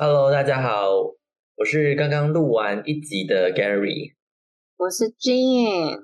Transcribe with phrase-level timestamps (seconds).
[0.00, 0.90] Hello，大家好，
[1.56, 4.12] 我是刚刚录完一集的 Gary，
[4.76, 5.98] 我是 Jane。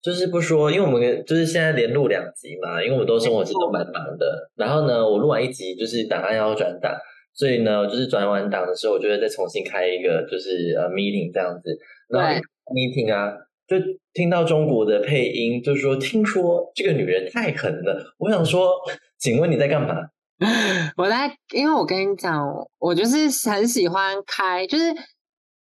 [0.00, 4.50] 就是不说，因为我们就是现在连录两集嘛，因为我们都生活其实都蛮忙的。
[4.56, 6.96] 然后呢，我录完一集就是档案要转档，
[7.34, 11.78] 所以呢，就是转完档的时候，我就会再重新开一个就是呃 meeting 这样子。
[12.08, 12.40] 那
[12.72, 13.36] meeting 啊，
[13.66, 13.76] 就
[14.14, 18.14] 听到中国的配音，就是说听说这个女人太狠了。
[18.16, 18.70] 我想说，
[19.18, 19.94] 请问你在干嘛？
[20.96, 22.46] 我在，因为我跟你讲，
[22.78, 24.84] 我就是很喜欢开，就是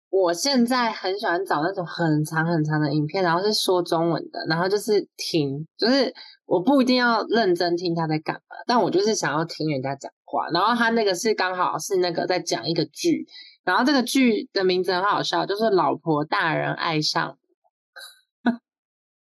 [0.10, 6.14] 我现在很喜欢找那种很长很长的影片，然后是说中文的，然后就是听，就是
[6.46, 10.48] 我不一定要认真听他在干嘛，但我就是想要听人家讲话。
[10.50, 13.26] 然后他那个是刚好是那个在讲一个剧，
[13.64, 17.36] 然后这个剧的名字很好笑，就是《老婆大人爱上》，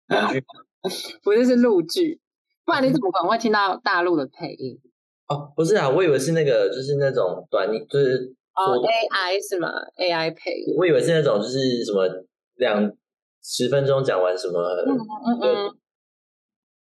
[1.21, 2.21] 不就是陆剧？
[2.63, 4.79] 不然你怎么可能会听到大陆的配音？
[5.31, 12.05] 哦，不是啊，我以为是那个，就是那种短，就是哦，AI 是吗？AI 配，我以为是那种，就是什么
[12.55, 12.91] 两
[13.41, 15.71] 十分钟讲完什么，嗯嗯嗯，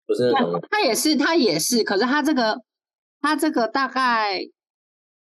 [0.04, 2.56] 不是那种，他也是，他也是，可是他这个，
[3.20, 4.40] 他这个大概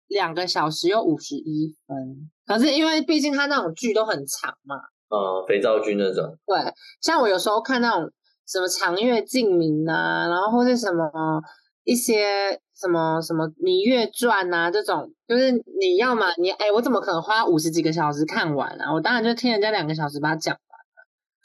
[0.07, 4.75] 两个小时又五十一分，可是因为毕竟他那种剧都很长嘛，
[5.07, 6.57] 哦，肥皂剧那种，对，
[7.01, 8.11] 像我有时候看那种
[8.45, 11.09] 什么长月烬明啊，然后或是什么
[11.85, 12.59] 一些。
[12.79, 18.93] 什么什么《芈月传》啊，这种就是你要嘛，你哎，我怎么可能花五十几个小时看完啊？
[18.93, 20.59] 我当然就听人家两个小时把它讲完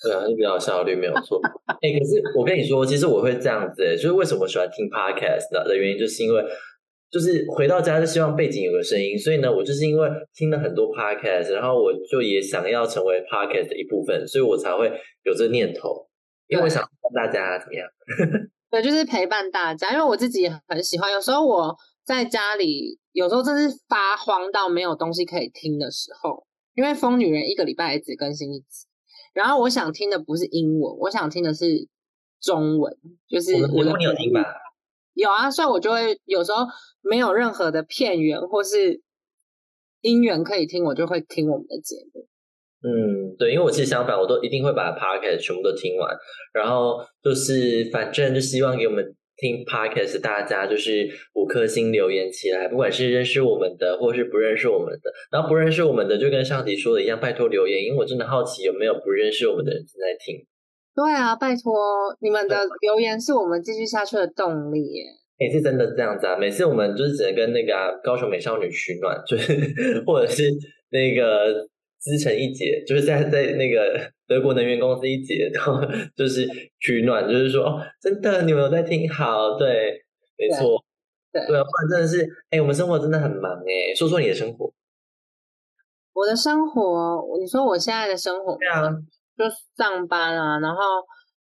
[0.02, 1.40] 对啊，就比较效率没有错。
[1.66, 6.42] 哎，可是我跟你说，其实我会这样子，就是为什么喜欢听 podcast 的的原因，就是因为
[7.10, 14.90] 就是回到家就希望背景有个声音，所以呢，我就是因为听了很多 podcast，然后我就也想要成为 podcast 的一部分，所以我才会
[15.24, 16.08] 有这念头，
[16.48, 17.86] 因为我想让大家怎么样。
[18.70, 21.10] 对，就是陪伴大家，因为我自己也很喜欢。
[21.12, 28.86] 有时候我在家里，有时候真是发慌到没有东西可以听的时候，因为疯女人一个礼拜只更新一次，
[29.34, 31.88] 然后我想听的不是英文，我想听的是
[32.40, 32.96] 中文，
[33.28, 33.96] 就是我的。
[33.98, 34.44] 你有听吧？
[35.14, 36.64] 有啊，所以我就会有时候
[37.00, 39.02] 没有任何的片源或是
[40.00, 42.28] 音源可以听，我就会听我们的节目。
[42.82, 46.16] 嗯，对，因为我其实相反，我都一定会把 podcast 全部都听完，
[46.54, 49.04] 然后就是反正就希望给我们
[49.36, 60.36] 听 podcast 大家就是五颗星留言起来，不管是认识我们的，或是不认识我们的，然后不认识我们的就跟上集说的一样，拜托留言，因为我真的好奇有没有不认识我们的人正在听。
[60.94, 61.72] 对啊，拜托
[62.20, 64.80] 你们的留言是我们继续下去的动力。
[65.38, 69.52] 哎，是真的这样子啊，每次我们就是只能跟那个高雄美少女取暖，就是
[70.06, 70.50] 或者是
[70.90, 71.68] 那个。
[72.00, 75.80] 资成一节，就是在在那个德国能源公司一节，然后
[76.16, 76.48] 就是
[76.80, 79.08] 取暖，就是说哦，真的你们有在听？
[79.08, 80.02] 好，对，
[80.36, 80.82] 没错，
[81.32, 83.94] 对，对啊，不然真的是，哎，我们生活真的很忙哎。
[83.94, 84.72] 说说你的生活，
[86.14, 88.90] 我的生活，你说我现在的生活，对啊，
[89.36, 89.44] 就
[89.76, 90.80] 上班啊，然后。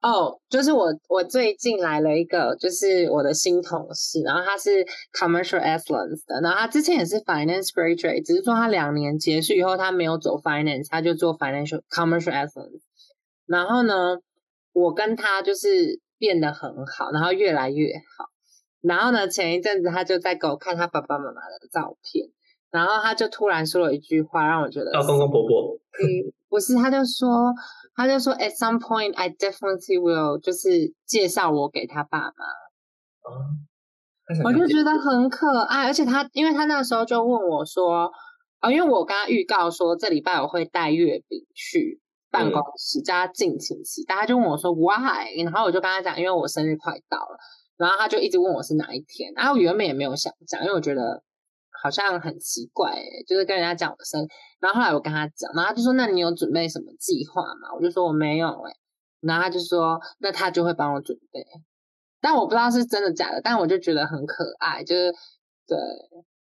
[0.02, 12.82] 哦，就是我，我最近来了一个，就是我的新同事，然后他是 commercial excellence 的，然后他之前也是 finance graduate，只是说他两年结束以后，他没有走 finance，他就做 financial commercial excellence。
[13.46, 14.18] 然后呢，
[14.74, 18.26] 我跟他就是变得很好，然后越来越好。
[18.82, 22.28] 然后呢，前一阵子他就在给我看他爸爸妈妈的照片，
[22.72, 25.78] 然后他就突然说了一句话，让我觉得叫公公婆婆。
[26.02, 27.54] 嗯，不是，他就说。
[28.02, 32.46] 他就说，at some point I definitely will，就是介绍我给他爸妈。
[33.22, 33.46] 哦，
[34.44, 38.12] 我就觉得很可爱，而且他，因为他那时候就问我说，
[38.60, 42.02] 啊，因为我跟他预告说这礼拜我会带月饼去
[42.32, 44.16] 办公室，叫他敬请期待。
[44.16, 47.38] 他就问我说 why，然后我就跟他讲，因为我生日快到了，
[47.78, 51.22] 然后他就一直问我是哪一天，然后我原本也没有想讲，因为我觉得。
[51.81, 52.94] 好像很奇怪，
[53.28, 54.28] 就是跟人家讲我的生日，
[54.59, 58.72] 然后后来我跟他讲，然后他就说：“那你有准备什么计划吗？”我就说：“我没有。”哎，
[59.22, 61.46] 然后他就说：“那他就会帮我准备。”
[62.22, 65.11] 但我不知道是真的假的，但我就觉得很可爱，就是
[65.67, 65.78] 对。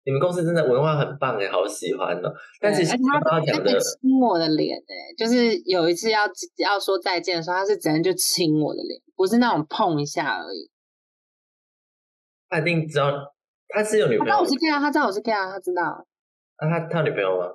[0.05, 2.33] 你们公司真的文化很棒哎，好喜欢哦。
[2.61, 6.23] 但是他他讲的亲我的脸哎，就是有一次要
[6.57, 10.71] 要说再见的时候，他是直接就亲我的脸，不是那种碰一下而已。
[12.49, 13.35] 他一定知道。
[13.69, 16.07] 他是有女朋友，他知道我是 gay 啊，他知道我是 gay 啊，他知道。
[16.61, 17.47] 那他他女朋友吗？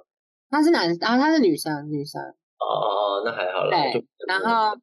[0.49, 2.21] 他是男，然后他是女生，女生。
[2.21, 3.71] 哦哦哦，那还好了。
[3.71, 4.77] 对，然后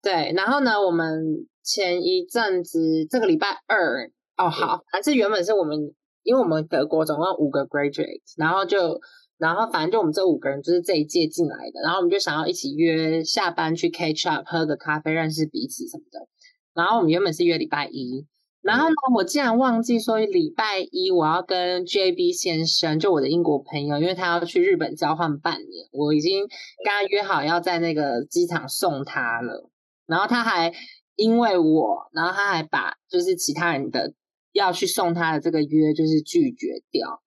[0.00, 5.76] 对，然后呢，我们前一阵子这个礼拜二，哦好，还是原本是我们，
[6.22, 9.00] 因为我们德国总共五个 graduate，然后就，
[9.36, 16.28] 然后反正就我们这五个人就是这一届进来的，然后我们就想要一起约下班去 catch up，喝个咖啡，认识彼此什么的。
[16.72, 18.26] 然后我们原本是约礼拜一。
[18.66, 26.48] 然后呢，我竟然忘记说礼拜一我要跟 JB 先生，就我的英国朋友，因为他要去日本交换半年，我已经跟
[26.86, 29.70] 他约好要在那个机场送他了。
[30.06, 30.72] 然后他还
[31.14, 34.12] 因为我，然后他还把就是其他人的
[34.52, 37.22] 要去送他的这个约就是拒绝掉，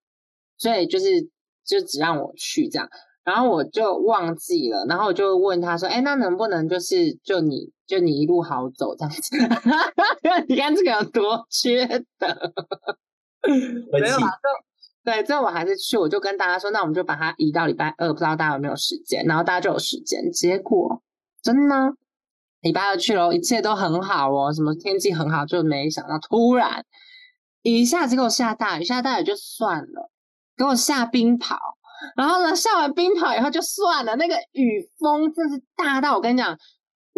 [0.57, 1.30] 所以就是
[1.65, 2.89] 就只让我去这样。
[3.24, 9.36] 然后我就忘记了，然后我就问他说：“哎，那能不能就是就你就你一路好走这样子？
[10.47, 11.88] 你看这个有多缺
[12.19, 12.27] 德？
[13.91, 14.30] 没有啊，
[15.03, 19.25] 这对这我还是去，我就跟大家说，那我们就把它移到礼拜二，不知道大家有没有时间？
[19.25, 20.31] 然后大家就有时间。
[20.31, 21.01] 结果
[21.41, 21.94] 真的吗？
[22.62, 26.85] 礼拜二去了，一切都很好哦，什么天气很好，就没想到突然
[27.63, 30.12] 一下子给我下大雨，下大雨就算了，
[30.56, 31.57] 给我下冰雹。”
[32.15, 36.57] 然后呢，下完冰雹以后就算了，那个雨风真是大到我跟你讲，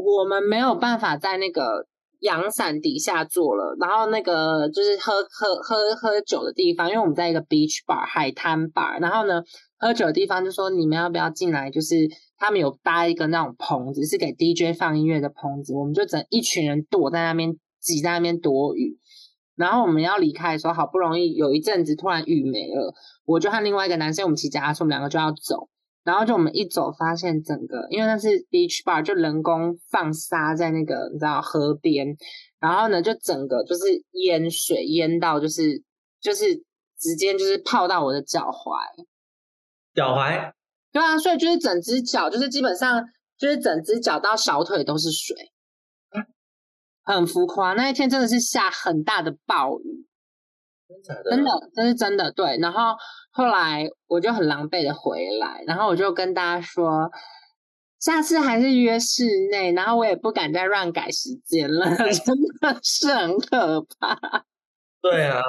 [0.02, 1.86] 我们没有办法在那个
[2.20, 3.76] 阳伞底下坐了。
[3.80, 9.00] 然后那个就是喝喝喝喝酒的地方，因为我们在一个 beach bar 海滩 bar。
[9.02, 9.42] 然后呢，
[9.78, 11.70] 喝酒的地方就说你们要不要进来？
[11.70, 11.96] 就是
[12.38, 18.98] 他们有搭一个那种棚子，是给 DJ 放音乐的棚子，我们就整一群人躲在那边，挤在那边躲雨。
[19.56, 22.94] 然后我们要离开的时候，好不容易有一阵子突然雨没了，
[23.26, 25.70] 我就和另外一个男生，我们骑脚踏车，我们两个就要走。
[26.04, 32.08] 然后就我们一走，发现整个因为那是 beach bar，就人工放沙在那个你知道河边，
[32.60, 35.84] 然后呢就整个就是淹水淹到就是
[36.20, 36.56] 就是
[36.98, 39.06] 直接就是泡到我的脚踝，
[39.94, 40.54] 脚踝，
[40.92, 43.04] 对啊，所以就是整只脚就是基本上
[43.38, 45.36] 就是整只脚到小腿都是水。
[47.04, 50.06] 很浮夸，那一天真的是下很大的暴雨，
[51.04, 52.32] 真的，这是真的。
[52.32, 52.96] 对，然后
[53.32, 57.12] 后来我就很狼狈的回来，然后我就跟大家说，
[58.00, 61.86] 下次还是约室内，然后我也不敢再乱改时间了，
[62.26, 64.46] 真的是很可怕。
[65.02, 65.42] 对啊。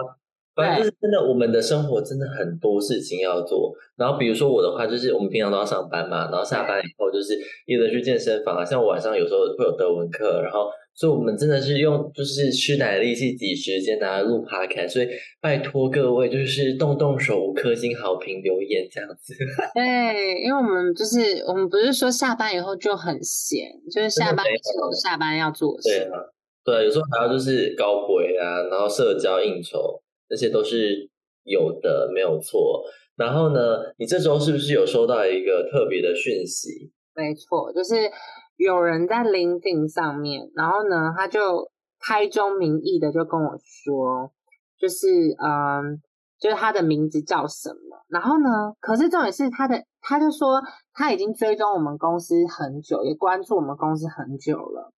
[0.63, 3.73] 反正就是真的，我们的生活真的很多事情要做。
[3.97, 8.65] 然后比如说我的话，就是我们平常都要上班嘛，然后下班以后就是一直去健身房啊。
[8.65, 14.89] 像我晚上有时候会有德文课，然后所以我们真的是用就是吃奶力气挤时间拿来录 podcast。
[14.89, 15.09] 所以
[15.41, 19.35] 拜托各位，就是动动手五颗星好评留言这样子。
[19.75, 25.89] 对，因为我们就是我们不是说下班以后就很闲，就是下班有下班要做事。
[25.89, 26.19] 对啊，
[26.65, 30.01] 对，有时候还要就是高回啊，然后社交应酬。
[30.33, 31.11] 那些都是
[31.45, 32.83] 有的，没有错。
[33.17, 33.61] 然后呢，
[33.99, 36.91] 你这周是不是有收到一个特别的讯息？
[37.15, 38.11] 没错，就是
[38.57, 41.71] 有人在 LinkedIn 上面，然后呢，他就
[42.01, 44.33] 开宗明义的就跟我说，
[44.79, 45.07] 就是
[45.39, 46.01] 嗯，
[46.41, 48.03] 就是他的名字叫什么？
[48.09, 50.63] 然后呢，可是重点是他的，他就说
[50.95, 54.91] 他已经追踪我们公司很久，也关注我们公司很久了。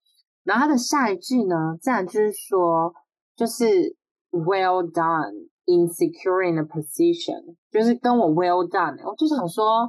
[0.44, 2.94] 然后他的下一句呢，自然就是说，
[3.34, 3.96] 就是。
[4.34, 9.88] Well done in securing a position，就是跟我 Well done，我就想说，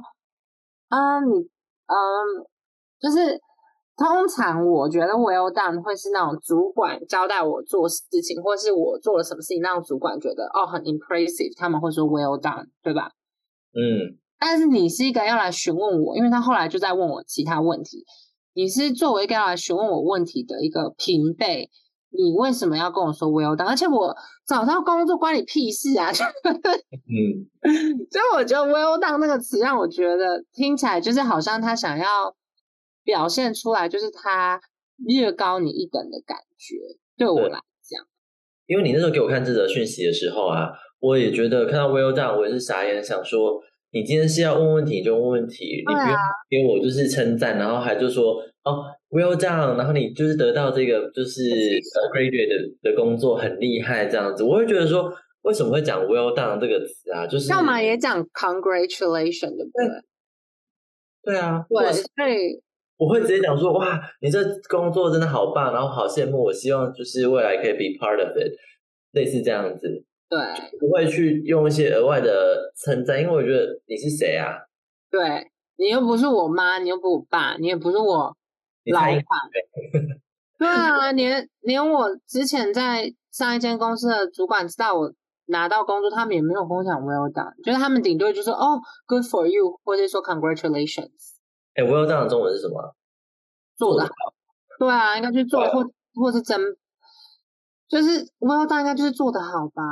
[0.88, 1.40] 啊，你，
[1.86, 2.46] 嗯，
[3.00, 3.40] 就是
[3.96, 13.10] 通常我觉得 Well done 会是那种主管交代我做事情，或是我做了什么事情让主管觉得哦很 impressive，他们会说 Well done，对吧？
[13.74, 14.16] 嗯。
[14.38, 18.04] 但是你是一个要来询问我，因为他后来就在问我其他问题，
[18.54, 21.68] 你是作为一个要来询问我问题的一个平辈。
[22.10, 23.66] 你为什么要跟我说 well done？
[23.66, 24.16] 而且我
[24.46, 26.10] 找到工作关你屁事啊！
[27.06, 27.44] 嗯，
[28.10, 32.34] 所以我觉得 well done 那个词让我觉得听起来就是好像他想要
[33.04, 34.60] 表现出来，就是他
[34.96, 36.76] 略高你一等的感觉。
[37.16, 38.06] 对我来讲，
[38.66, 40.70] 因为你那时候给我看这则讯息的时候啊，
[41.00, 43.60] 我也觉得看到 well done，我也是傻眼，想说
[43.92, 46.16] 你今天是要问问题就问问题，你不用
[46.50, 48.42] 给我就是称赞，然后还就说。
[48.66, 51.40] 哦，well done，然后你就是得到这个就是
[52.12, 55.08] graduate 的的工作很厉害这样子，我会觉得说
[55.42, 57.24] 为什么会讲 well done 这个词啊？
[57.28, 59.70] 就是干嘛也讲 congratulation 对不
[61.22, 61.32] 对？
[61.32, 62.60] 对啊，对，所以
[62.96, 68.52] 我会直接讲说哇，你这工作真的好棒，然后好羡慕，我希望就是未来可以 be part of it，
[69.12, 70.04] 类似这样子。
[70.28, 70.38] 对，
[70.78, 74.58] 不会去用一些额外的称赞，因为我觉得你是谁啊？
[75.10, 78.36] 对你又不是我妈，你又不是我爸，你也不是我。
[78.92, 79.20] 老板，
[80.58, 85.12] 对啊，连连我之前在上一间公司的主管知道我
[85.46, 91.34] 拿到工作，他们也没有跟我讲 well done，就是他们顶多就说哦 good for you，或者说 congratulations。
[91.74, 92.94] 哎，well done 的中文是什么？
[93.76, 94.10] 做的好。
[94.78, 96.60] 对啊，应该去做或或是真，
[97.88, 99.82] 就是 well done 应该就是做的好吧？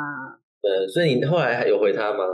[0.61, 2.25] 对，所以你后来还有回他吗？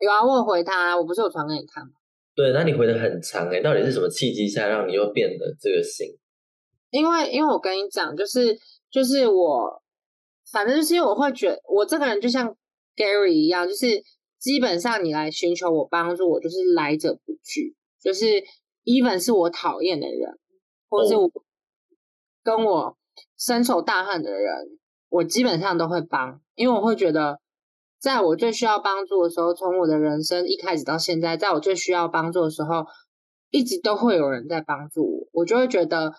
[0.00, 1.90] 有啊，我有回他，我不是有传给你看吗？
[2.34, 6.08] 对，那你回的很长哎，到底是什么契机下让你又变得这个心？
[6.90, 8.56] 因为，因为我跟你讲，就是
[8.90, 9.82] 就是我
[10.52, 12.56] 反正就是因为我会觉得我这个人就像
[12.96, 14.02] Gary 一样，就是
[14.38, 17.76] 基本上你来寻求我帮助，我就是来者不拒。
[18.00, 18.26] 就是
[18.84, 20.38] even 是我讨厌的人，
[20.88, 21.30] 或者是我
[22.44, 22.96] 跟我
[23.38, 24.54] 深仇大恨的人，
[25.08, 27.38] 我基本上都会帮，因为我会觉得，
[28.00, 32.86] 在我最需要帮助的时候，从我的人生一开始到现在，在我最需要帮助的时候，
[33.50, 36.12] 一直都会有人在帮助我，我就会觉得。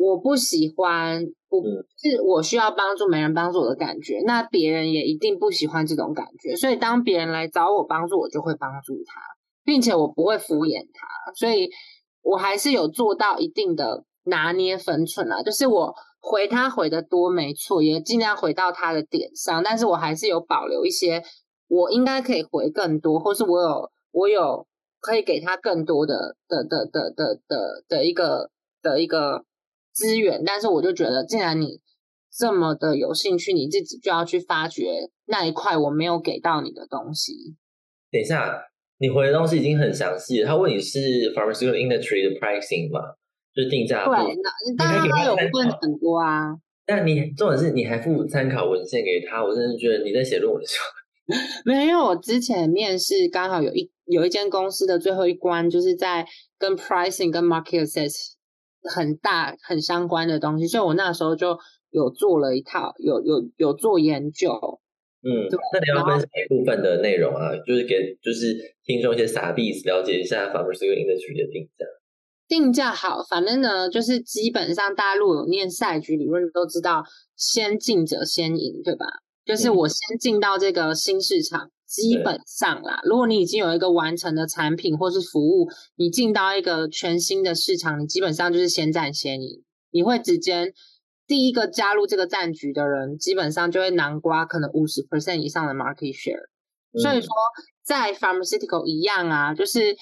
[0.00, 4.22] 我不喜欢，不是我需要帮助，没人帮助我的感觉。
[4.24, 6.54] 那别人也一定不喜欢这种感觉。
[6.54, 9.20] 所以当别人来找我帮助，我就会帮助他，
[9.64, 11.32] 并且我不会敷衍他。
[11.34, 11.68] 所以
[12.22, 21.22] 我还是有做到一定的拿捏分寸啊，就是我回他回的多没错，也尽量回到他的点上，但是我还是有保留一些
[21.68, 24.66] 我应该可以回更多，或是我有我有
[25.00, 28.50] 可以给他更多的的的的的的的一个
[28.82, 29.44] 的一个。
[29.90, 31.80] 资源，但是我就觉得，既然你
[32.30, 37.32] 这么的有兴趣，你自己就要去发掘那一块我没有给到你的东西。
[38.12, 38.62] 等一下，
[38.98, 40.46] 你回的东西已经很详细了。
[40.46, 41.00] 他问你是
[41.34, 43.00] pharmaceutical industry 的 pricing 吗？
[43.58, 44.04] 就是定价。
[44.04, 46.54] 对，那当然他有问很多啊。
[46.86, 51.34] 但你重点是你还附参考文献给他，我真的觉得你在写论文的时候，
[51.66, 56.24] 没有，因为我之前面试刚好有一有一间公司的最后一关，就是在
[56.56, 58.38] 跟 pricing 跟 market access。
[58.84, 61.58] 很大很相关的东西，所以我那时候就
[61.90, 64.48] 有做了一套，有有有做研究。
[65.20, 71.84] 嗯，那你要分享一部分的内容啊，就是给就是听众一些傻逼了解一下 pharmaceutical industry 的定价。
[72.48, 77.04] 定价好，反正呢，就是基本上大陆有念赛局理论都知道，
[77.36, 79.06] 先进者先赢，对吧？
[79.44, 81.70] 就是我先进到这个新市场。
[81.88, 89.64] 基本上啦，如果你已经有一个完成的产品或是服务，你进到一个全新的市场，你基本上就是先占先赢。
[89.90, 90.74] 你会直接
[91.26, 96.50] 第一个加入这个战局的人，基本上就会南瓜可能五十 percent 以上的 market share。
[97.00, 97.30] 所以说，
[97.82, 99.96] 在 pharmaceutical 一样啊，就是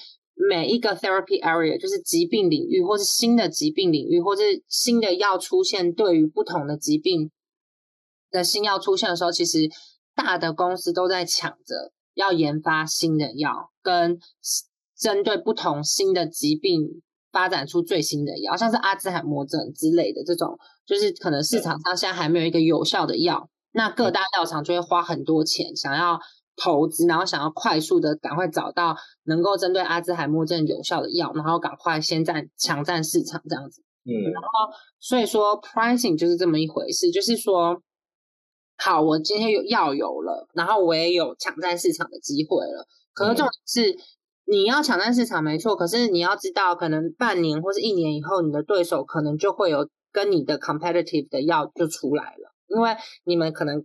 [0.49, 7.31] 每一个 therapy area，就是疾病领域或是新的疾病领域，或是新的药出现，对于不同的疾病
[8.31, 9.69] 的新药出现的时候，其实。
[10.19, 14.19] 大的公司都在抢着要研发新的药，跟
[14.97, 26.19] 针对不同新的疾病发展出最新的药，像是阿兹海默症之类的这种，就是可能市场上现在还没有一个有效的药，那各大药厂就会花很多钱想要
[26.57, 33.81] 投资，然后想要快速的赶快找到能够针对阿兹海默症有效的药，然后赶快先占抢占市场这样子。
[34.03, 34.49] 嗯，然后
[34.99, 37.81] 所以说 pricing 就是这么一回事，就是说。
[38.79, 42.85] 好，我今天有药有了，然后我也有抢占市场的机会了。
[43.11, 43.97] 可是重点是，
[44.45, 53.83] 你要抢占市场没错，可是你要知道，可能半年或是一年以后，你的对手可能就会有跟你的 competitive 的药就出来了，因为你们可能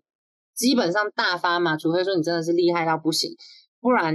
[0.62, 3.32] 基本上大发嘛，除非说你真的是厉害到不行，
[3.80, 4.14] 不然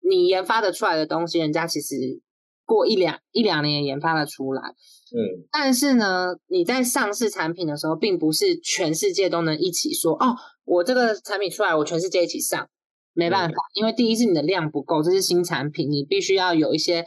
[0.00, 2.22] 你研发的出来的东西，人家其实
[2.64, 4.62] 过一两一两年研发的出来。
[4.62, 12.66] 嗯，但是呢，你在上市产品的时候，并不是全世界都能一起说哦，我这个产品出来，我全世界一起上，
[13.12, 17.04] 没办法，因为第一是你的量不够，这是新产品，你必须要有一些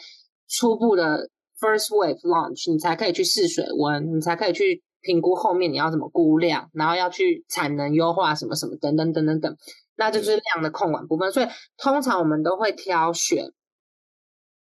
[0.47, 9.55] 初步的 first wave launch，你才可以去试水温，你才可以去评估后面你要怎么估量，然后要去产能优化什么什么等等等等等，
[9.95, 11.31] 那就是量的控管部分。
[11.31, 11.47] 所以
[11.77, 13.45] 通常我们都会挑选，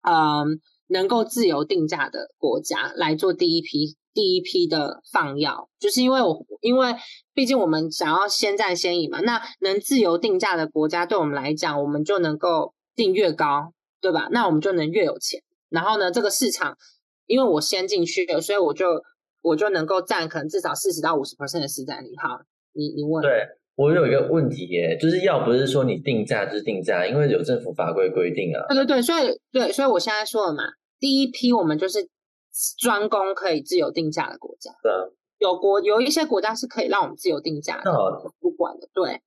[0.03, 0.59] 嗯。
[0.87, 6.93] 能够自由定价的国家来做第一批第一批的放药，就是因为我因为
[7.33, 9.19] 毕竟我们想要先占先赢嘛。
[9.21, 14.27] 那能自由定价的国家，对我们来讲，我们就能够定越高，对吧？
[14.31, 15.41] 那我们就能越有钱。
[15.69, 16.77] 然后呢，这个市场，
[17.25, 18.85] 因为我先进去了，所以我就
[19.45, 22.07] 我就能够占可能至少四十到五十 percent 的市占率。
[22.17, 22.41] 好，
[22.73, 23.21] 你你问。
[23.21, 23.31] 对
[23.75, 28.65] 我有一个问题耶，就是要不是说你定价就是定价，因为有政府法规规定啊。
[28.69, 30.63] 对对对，所以对，所以我现在说了嘛。
[30.99, 31.99] 第一批我们就是
[32.79, 34.95] 专攻可以自由定价的国家，对啊，
[35.39, 37.91] 有国有一些国家是可以让我们自由定价的，
[38.39, 39.21] 不管的，对。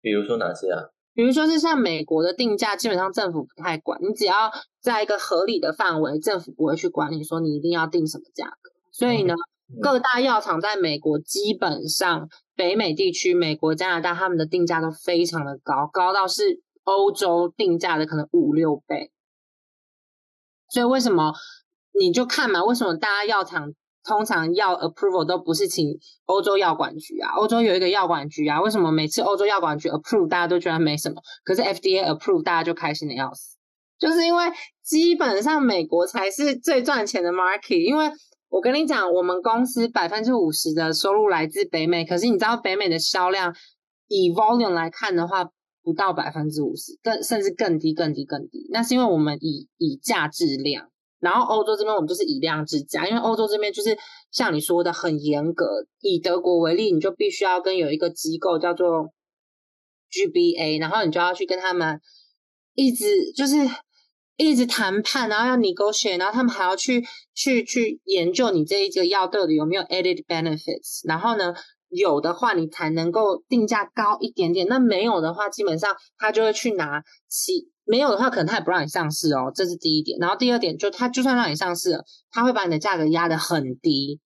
[0.00, 0.88] 比如说哪些啊？
[1.14, 4.50] 比如说是像美国的定价，基本上政府不太管，你只要
[4.80, 8.72] 在一个合理的范围，政府不会去管你说你一定要定什么价格。
[8.90, 9.34] 所以呢，
[9.80, 19.10] 各大药厂在美国基本上北美地区，美国、加拿大他们的定价都非常的高，高到是欧洲定价的可能五六倍。
[20.68, 21.32] 所以为什么
[21.98, 22.64] 你就看嘛？
[22.64, 23.72] 为什么大家药厂
[24.04, 27.32] 通常要 approval 都不是请欧洲药管局啊？
[27.36, 28.60] 欧洲有一个药管局啊？
[28.60, 33.56] 为什么每次欧洲药管局 approve 大家都觉得没什么，可是 FDA approve 大家就开心的要死？
[33.98, 34.44] 就是因为
[34.82, 38.10] 基本上美国才是最赚钱的 market，因为
[38.52, 43.56] 我跟你讲，我们公司百分之五十的收入来自北美，可是你知道北美的销量
[44.08, 45.50] 以 volume 来看的话，
[45.82, 48.68] 不到百分之五十，更甚至更低、更低、更低。
[48.70, 53.96] 那是因为我们以以价质量，然后欧洲这边我们就是以量制价，因为欧洲这边就是
[54.30, 55.86] 像你说的很严格。
[56.02, 59.14] 以德国为例，你就必须要跟有一个机构叫做
[60.10, 62.02] GBA，然后你就要去跟他们
[62.74, 63.56] 一直就是。
[64.36, 71.54] 一直谈判，然后要 negotiate，然后他们还要去去去研究你这一个药到底有没有 added benefits，然后呢，
[71.90, 80.18] 有的话你才能够定价高一点点，那没有的话，基本上他就会去拿其没有的话，可能他也不让你上市哦，这是第一点。
[80.18, 84.18] 然后第二点，就他就算让你上市了，他会把你的价格压得很低。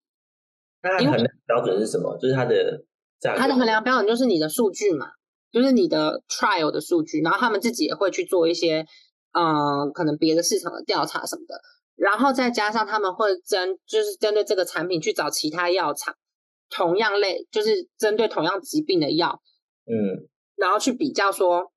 [0.81, 2.17] 那衡量标准是什么？
[2.17, 2.83] 就是它的
[3.19, 5.07] 价，它的衡量标准就是你的数据嘛，
[5.51, 8.85] 就是你的 trial 的数据，然后他们自己也会去做一些。
[9.37, 11.61] 嗯，可能别的市场的调查什么的，
[11.95, 16.15] 然后再加上他们会针，就是针对这个产品去找其他药厂，
[16.71, 19.39] 同样类，就是针对同样疾病的药，
[19.85, 21.71] 嗯，然后去比较说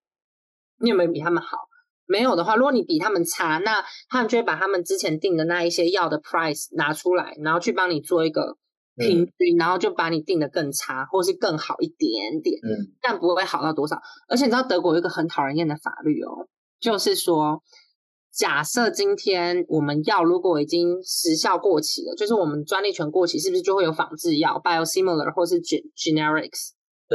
[0.79, 1.59] 你有没有比他们好，
[2.07, 8.57] 没有的话，如果你比他们差，那他们就会把他们之前定的那一些药的 price 拿出来，然后去帮你做一个
[8.97, 14.01] 平均，然后就把你定的更差，或是更好一点点，嗯，但不会好到多少。
[14.29, 16.49] 而且你知道德国有一个很讨人厌的法律哦。
[16.81, 17.63] 就是说，
[18.33, 26.71] 假设今天我们药如果已经时效过期了，就是我们专利权过期，是不是就会有仿制药 （biosimilar） 或是 generics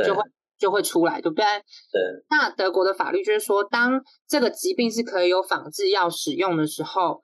[0.05, 0.21] 就会
[0.57, 1.45] 就会出来，对不对？
[1.45, 2.01] 对。
[2.29, 7.23] 那德国的法律就是说，当这个疾病是可以有仿制药使用的时候，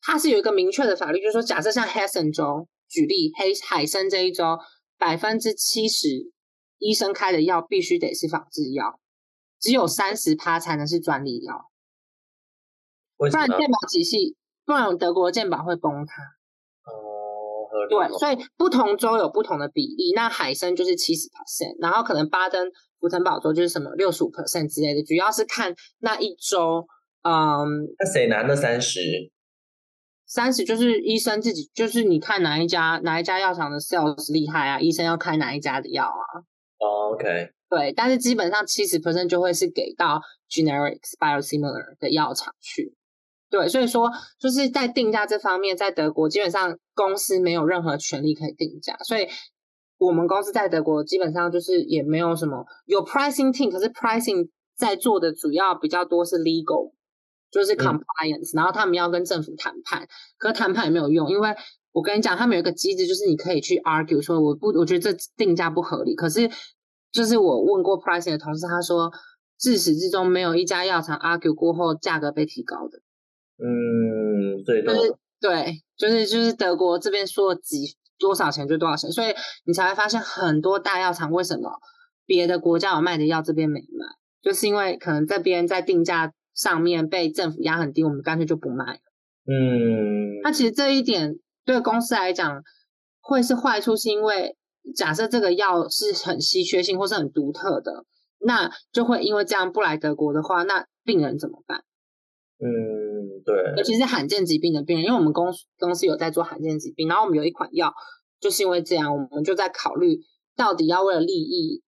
[0.00, 4.58] 它是有一个明确的法律，就是说，假设像 Hessen 州举例，黑海参这一周
[4.98, 6.30] 百分之七十
[6.78, 9.00] 医生开的药必须得是仿制药，
[9.60, 11.71] 只有三十趴才能是专利药。
[13.30, 16.22] 不然健保体系，不然德国健保会崩塌。
[16.84, 20.12] 哦，对，所以不同州有不同的比例。
[20.14, 26.86] 那海参就是七十 percent，然后可能巴登福腾堡州就是什么六十五 percent 之类的，主要是看那一周。
[27.22, 29.00] 嗯，那谁拿那三十？
[30.26, 36.40] 三十就是医生自己，就是你看哪一家哪一家药厂的 sales 厉害啊，医生要开哪一家的药啊。
[36.78, 37.50] 哦，OK。
[37.68, 42.94] 对，但是基本上七十 percent 就会是给到 generics biosimilar 的药厂去。
[43.52, 44.10] 对，所以说
[44.40, 49.28] 就是在定价这方面，在德国基本上公司没有任何权利可以定价，所以
[49.98, 56.94] 我们公司在德国基本上就是也没有什么有 pricing team，可是 pricing 在做的主要比较多是 legal，
[57.50, 61.54] 就是 compliance，然后他们要跟政府谈判，可是谈判也没有用，因为
[61.92, 66.50] 我跟你讲，他们有一个机制，就是你可以去 argue 说我不，我觉得这定价不合理，可是
[67.12, 69.12] 就是我问过 pricing 的同事，他说
[69.58, 73.02] 自始至终没有一家药厂 argue 过后价格被提高的。
[73.64, 79.32] 嗯，对，就是对，就是就是德国这边说几多少钱就多少钱，所以
[79.64, 81.70] 你才会发现很多大药厂为什么
[82.26, 84.06] 别的国家有卖的药这边没卖，
[84.42, 89.00] 就是因为可能这边在定价上面被政府压很低，我们干脆就不卖了。
[89.46, 92.62] 嗯，那其实这一点对公司来讲
[93.20, 94.56] 会是坏处，是因为
[94.96, 98.04] 假设这个药是很稀缺性或是很独特的，
[98.40, 101.84] 那就会因为这样不来德国的话，那病人怎么办？
[102.64, 102.68] 嗯，
[103.44, 105.46] 对，尤其是罕见疾病的病人，因为我们公
[105.78, 107.92] 公司有在做罕见疾病，然后我们有一款药，
[108.40, 110.20] 就是因为这样，我们就在考虑
[110.56, 111.82] 到底要为了利益，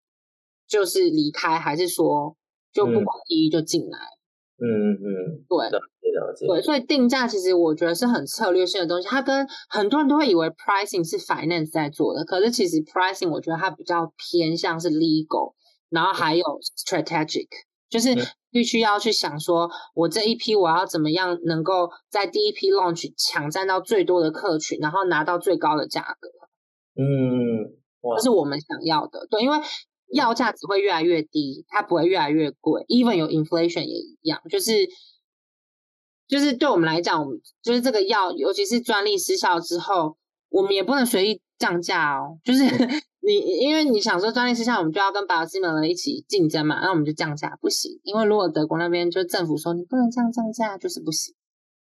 [0.67, 2.37] 就是离开，还是说
[2.73, 3.99] 就不管利益就进来。
[4.57, 6.47] 嗯嗯，对，了解了解。
[6.47, 15.55] 对，所以定价其实我觉得是很策略性的东西，它跟很多人都会以为 pricing 是 finance 在做的，可是其实 pricing 我觉得它比较偏向是 legal，
[15.91, 16.45] 然后还有
[16.87, 17.49] strategic，
[17.89, 18.17] 就是。
[18.55, 26.29] 必须要去想说，我这一批我要怎么样能够在第一批 launch 抢占到最多的客群，然后拿到最高的价格。
[26.95, 27.75] 嗯，
[28.17, 29.27] 这是我们想要的。
[29.29, 29.59] 对，因为
[30.13, 32.83] 药价只会越来越低，它不会越来越贵。
[32.83, 34.89] Even 有 inflation 也一样，就是
[36.29, 40.17] 就是对我们来讲，我们就是这个药，尤其是专利失效之后，
[40.49, 42.39] 我们也不能随意降价哦。
[42.45, 42.65] 就是
[43.27, 51.35] 你因为你想说专利失效，我们就要跟 Biosimilar 一起竞争嘛，那我们就降价不行，因为如果德国那边就政府说你不能这样降价，就是不行。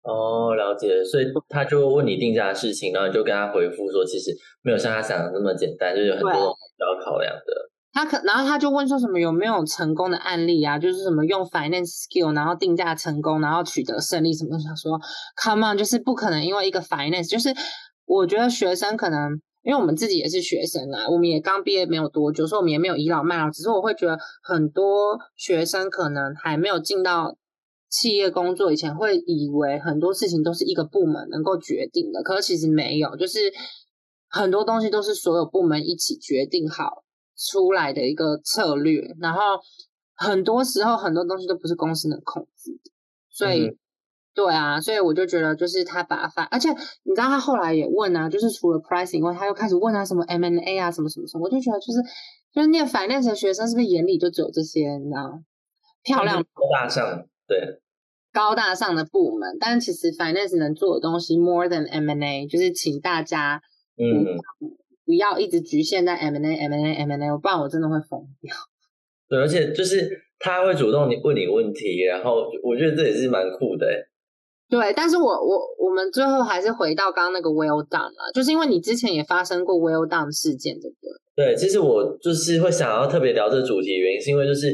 [0.04, 6.36] 哦，了解，所以他就问你定价的事情，然后你就跟他回复说，其实没有像他想的那么简单，就是有很多需
[6.80, 7.70] 要考量的。
[7.92, 10.80] 他可，然后他就问说什么有没有成功的案例啊？
[10.80, 14.58] 就是什么用 finance skill，然后定价成功，然后取得胜利什么？
[14.60, 15.00] 想说
[15.42, 17.54] ，come on，就是不可能，因为一个 finance，就是
[18.06, 19.42] 我觉得学生可能。
[19.64, 23.50] 因为我们自己也是学生啊，我们也刚毕业没有多久，所以我们也没有倚老卖老。
[23.50, 27.38] 只是我会觉得很多学生可能还没有进到
[27.90, 33.40] 企业工作以前会以为很多事情都是一个部门能够决定的，可是其实没有，就是
[34.28, 37.04] 很多东西都是所有部门一起决定好
[37.38, 39.40] 出来的一个策略，然后
[40.16, 42.92] 很多时候很多东西都不是公司能控制的，
[43.30, 43.78] 所以
[44.36, 46.70] 对啊，所以我就觉得就是他把反，而且
[47.04, 52.00] 你知道他后来也问啊，就是除了 pricing 以外，他又开始问他什么 M N A 啊，什么什么什么，我就觉得就是
[52.54, 55.42] 就是念 finance 的学生是不是眼里就只有这些，你知道
[56.04, 57.80] 漂亮高大上，对。
[58.34, 63.62] 高大上的部门，但其实 finance 能做的东西 more than M and A，就是请大家
[63.96, 64.26] 嗯
[65.06, 68.56] 不要一直局限在 M and A M and A M and A，不然我真的会疯掉。
[69.30, 73.86] 对，而且就是他会主动你问你问题，然后我觉得这也是蛮酷的。
[74.74, 80.96] 对，但是我我我们最后还是回到刚刚那个 well done 啊，就是因为你之前也发生过 well done 事件，对不
[81.36, 81.54] 对？
[81.54, 84.74] 对，其实我就是会想要特别聊这个主题，原因是因为就是。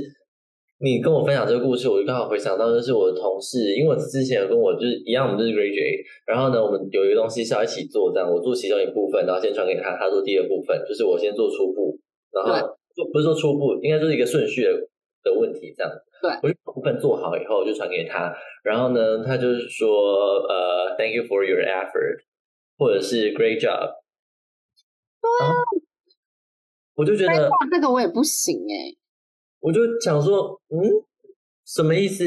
[0.82, 12.00] 你跟我分享这个故事，我就刚好回想到，就是我的同事，因为我之前有跟我就是一样，我们就是 graduate，然后呢，我们有一个东西是要一起做，这样我做其中一部分，然后先传给他，他做第二部分，就是我先做初步，
[12.32, 12.56] 然后
[12.96, 14.72] 做不是说初步，应该就是一个顺序的
[15.24, 16.02] 的问题，这样子。
[16.22, 22.24] 对，我就把部分做好以后就传给他，然后呢，他就是说，呃，thank you for your effort，
[22.78, 23.96] 或者是 great job。
[25.22, 25.54] 对啊，
[26.96, 28.96] 我就觉得这个我也不行哎。
[29.62, 30.78] 我就想说，嗯，
[31.66, 32.24] 什么意思？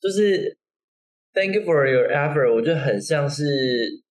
[0.00, 0.56] 就是
[1.32, 3.44] Thank you for your effort，我觉得很像是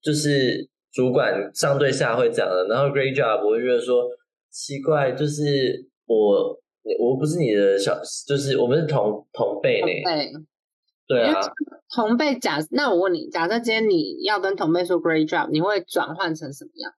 [0.01, 2.67] 就是主管上对下会讲的。
[2.67, 4.07] 然后 Great job，我就觉得说
[4.51, 5.43] 奇怪，就是
[6.05, 6.59] 我
[6.99, 9.87] 我不是你的小，就是我们是同同辈呢。
[10.03, 10.31] 对，
[11.07, 11.39] 对啊，
[11.95, 16.91] 同辈假那我问你，假设今天你要跟同辈说 Great job，你会转换成什么样？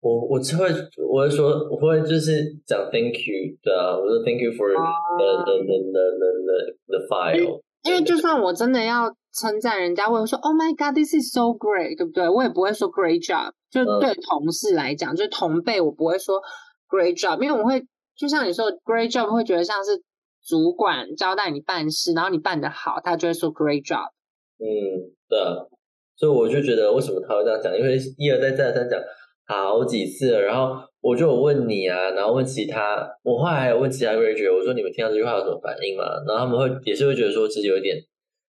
[0.00, 0.66] 我我就会
[1.12, 4.80] 我会说我会就是讲 thank you 对啊，我说 thank you for the
[5.18, 6.04] the the the
[6.46, 7.60] the the file。
[7.82, 12.28] 因为就算我真的要称赞人家，我会说 Oh my God, this is so great，对不对？
[12.28, 13.52] 我也不会说 great job。
[13.70, 16.42] 就对同事来讲，就是同辈，我不会说
[16.88, 17.86] great job，因为我会
[18.20, 19.92] 就像你说 great job，会觉得像是
[20.46, 24.10] 主管交代你办事，然后你办得好，他就会说 great job。
[24.58, 25.38] 嗯，对。
[26.16, 27.74] 所以我就觉得为什么他会这样讲？
[27.74, 29.00] 因为一而再再而三讲。
[29.46, 36.04] 好几次了，然后我就有问你啊，然后问其他，我后来还有问其他 graduate，我说你们听到这句话有什么反应吗？
[36.28, 37.96] 然后他们会也是会觉得说自己有点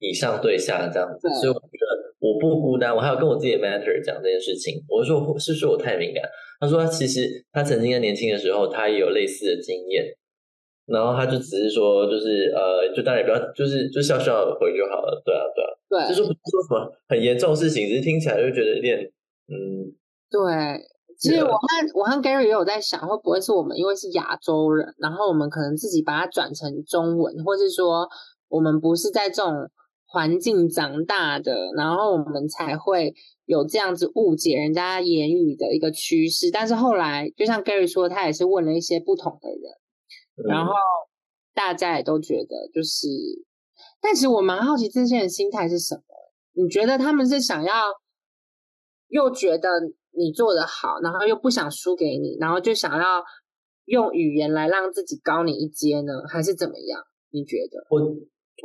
[0.00, 6.22] 以上对下这样子，所以我觉得我不孤单，我还有跟我自己的 matter 讲这件事情，我说是不是我太敏感？
[6.60, 10.04] 他说其实他曾经在年轻的时候他也有类似的经验，
[10.86, 18.98] 然后他就只是说就是呃，就当然不要就是就笑笑回就好了，对啊对啊，对，就是不说什么很严重的事情，只是听起来就觉得有点
[19.48, 19.90] 嗯。
[20.30, 20.78] 对，
[21.18, 21.58] 其实我和
[21.94, 28.06] 我和 Gary 也有在想，会不会是我们因为是亚洲人，然后我们可能自己把它转成中文，或是说
[28.48, 29.68] 我们不是在这种
[30.10, 36.50] 环境长大的，然后我们才会有这样子误解人家言语的一个趋势。
[36.50, 40.72] 但是后来，就像 Gary 说，他也是问了一些不同的人，然后
[41.54, 43.06] 大家也都觉得就是，
[44.00, 46.02] 但其实我蛮好奇这些人心态是什么？
[46.52, 47.86] 你觉得他们是想要
[49.08, 49.68] 又觉得？
[50.12, 53.22] 你做的好，然后又不想输给你，然后就想要
[53.84, 57.00] 用语言来让自己高你一阶呢，还是怎么样？
[57.30, 57.86] 你觉得？
[57.90, 58.00] 我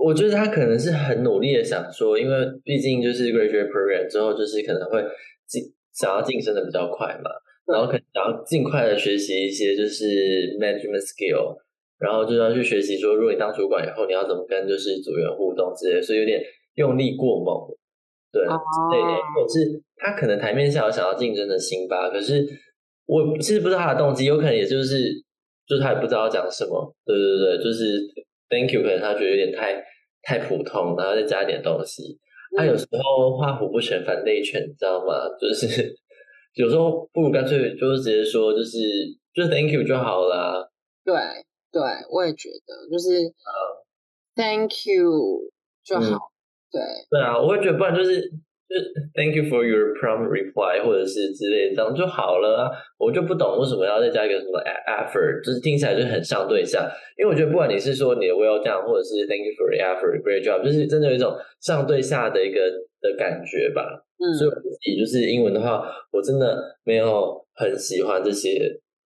[0.04, 5.04] 我觉得他可能是很努力的想说，因为毕竟就是 graduate program 之后，就是可能会
[5.48, 7.30] 进想要晋升的比较快嘛，
[7.66, 11.56] 然后可能想要尽快的学习一些就是 management skill，
[11.98, 16.42] 然后就要去学习说，如果你当主管以后，你要怎么跟就是组员互动之类，所以有点
[16.76, 17.76] 用力过猛。
[18.32, 22.46] 对，对，或者是他可能台面下有想要竞争的心吧，可是
[23.06, 25.10] 我其实不知道他的动机，有可能也就是，
[25.66, 26.94] 就是他也不知道讲什么。
[27.06, 28.02] 对对对，就是
[28.50, 29.84] Thank you，可能他觉得有点太
[30.22, 32.20] 太普通，然后再加一点东西。
[32.56, 35.28] 他有时候画虎不成反类犬，你知道吗？
[35.40, 35.94] 就是
[36.56, 38.80] 有时候不如干脆就是直接说，就是
[39.34, 40.70] 就是 Thank you 就好啦。
[41.04, 41.14] 对
[41.72, 43.34] 对，我也觉得，就是
[44.36, 45.52] Thank you
[45.84, 46.32] 就好。
[46.72, 48.32] 对对啊，我会觉得不然就是
[48.68, 52.66] 就 是 Thank you for your prompt reply 或者是之类这样就好了。
[52.66, 56.90] 啊我就不懂为什么要再加一个什么 effort，就是听起来就很上对下。
[57.18, 62.60] 因为我觉得不管你是说你的 well done，或者是 Thank you for the effort，great job，就是真的有一种上对下的一个
[63.02, 63.84] 的感觉吧。
[64.18, 68.72] 嗯，所以我自己就是英文的话，我真的没有很喜欢这些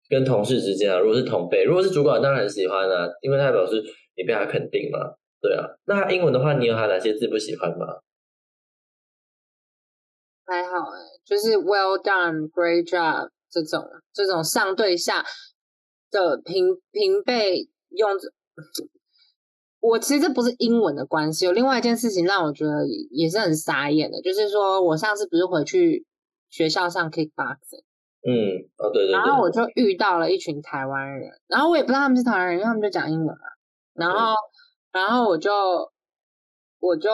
[0.09, 0.99] 跟同事之间啊。
[0.99, 3.81] 如果是同辈，如果是主管，当然很喜欢啊，因为他表示
[4.17, 4.99] 你被他肯定嘛。
[5.39, 7.85] 对啊，那英文的话，你有他哪些字不喜欢吗？
[10.47, 15.23] 还好哎，就是 well done, great job 这种这种上对下
[16.09, 18.09] 的平平辈用
[19.79, 26.05] 我其实这不是英文的关系，有另外一件事情让我觉得也是很傻眼的，就是说我上次不是回去
[26.49, 27.83] 学校上 kickboxing，
[28.25, 29.49] 嗯，哦对对，然后我。
[29.51, 33.43] 就遇到了一群台湾人，然后我也不知道他们是台湾人，因为他们就讲英文嘛，
[33.93, 34.35] 然后
[34.91, 35.51] 然后我就
[36.79, 37.09] 我就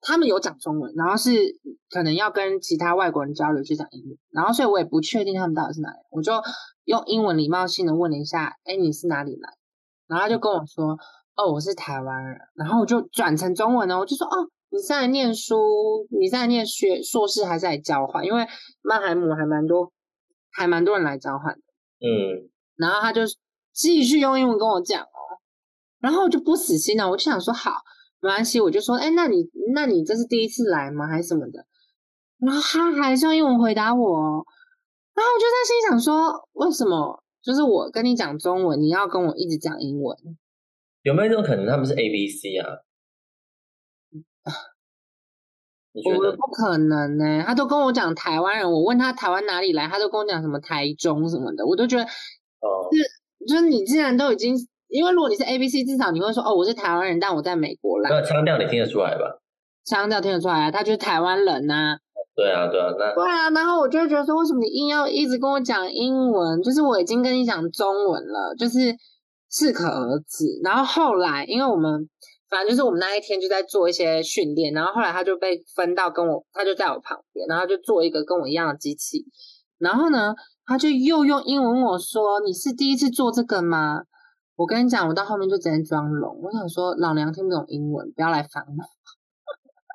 [0.00, 1.30] 他们有讲中文，然后是
[1.90, 6.32] 可能要跟其他外国人交流就讲英文，然后所以我也不确定他们到底是哪里，我就
[6.84, 9.50] 用英文礼貌性的问了一下，哎，你是哪里来？
[10.06, 10.98] 然后他就跟我说。
[11.36, 18.24] 哦，我是台湾人，然后我就转成中文了，我就说哦，你是在念书，你在念学硕士还是在交换？
[18.24, 18.46] 因为
[18.82, 19.92] 曼海姆还蛮多，
[20.52, 21.60] 还蛮多人来交换的。
[21.98, 23.22] 嗯，然后他就
[23.72, 25.42] 继续用英文跟我讲哦，
[25.98, 27.72] 然后我就不死心了，我就想说好，
[28.24, 31.06] 没关系，我就说，哎，那你那你这是第一次来吗？
[31.06, 31.66] 还是什么的？
[32.38, 34.46] 然后他还是用英文回答我，
[35.12, 40.16] 然后我就在心想说，为什么就是我跟你讲中文，你要跟我一直讲英文？
[41.02, 41.66] 有没有这种可能？
[41.66, 42.78] 他们是 A B C 啊？
[45.92, 46.34] 我觉得？
[46.34, 47.44] 不可能呢？
[47.46, 53.04] 他都跟我讲台湾人，我问他台湾哪里来，他都跟我讲什么台中什么的，我都觉得哦，就是
[53.46, 54.56] 就是你既然都已经，
[54.94, 58.10] 因为如果你是 A B C，至少你会说哦，我是台湾人，但我在美国啦。
[58.10, 59.40] 那腔调你听得出来吧？
[59.84, 61.96] 腔调听得出来啊，他就是台湾人呐。
[62.36, 66.62] 对啊，对啊，那对啊，然后我就会觉得说，为什么你硬要一直跟我讲英文？
[66.62, 68.94] 就是我已经跟你讲中文了，就是。
[69.56, 72.08] 适可而止，然后后来，因为我们
[72.50, 79.24] 反正就是我们那一天就在做一些训练，然后后来他就被分到跟我，他就在我旁边，然后就做一个跟我一样的机器，
[79.78, 80.34] 然后呢，
[80.66, 84.00] 他就又用英文问我说：“你是第一次做这个吗？”
[84.56, 88.74] 我跟你讲，我到后面就直接装聋，我想说老娘听不懂英文，不要来烦我。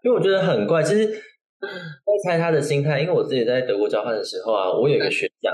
[0.03, 5.53] 因为我觉得很怪，其实在猜他的心态，因为我自己在德国交换的时候啊，我有一个学长，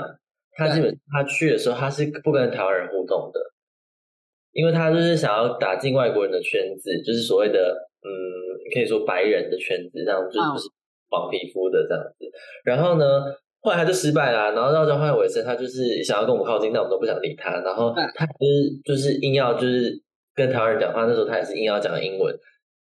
[0.52, 3.40] 他基本他去的时候他是不跟台湾人互动的。
[4.52, 8.08] 因为他就是想要打进外国人的圈子，就是所谓的嗯，
[8.72, 10.66] 可以说白人的圈子，这样就是
[11.10, 12.24] 黄皮肤的这样子。
[12.64, 13.04] 然后呢，
[13.60, 14.52] 后来他就失败了。
[14.52, 17.50] 然后到交换尾声，他就是想要跟我们靠近，但我们都不想理他。
[17.60, 20.00] 然后他就是就是硬要就是
[20.34, 22.34] 跟台湾人讲话，那时候他也是硬要讲英文。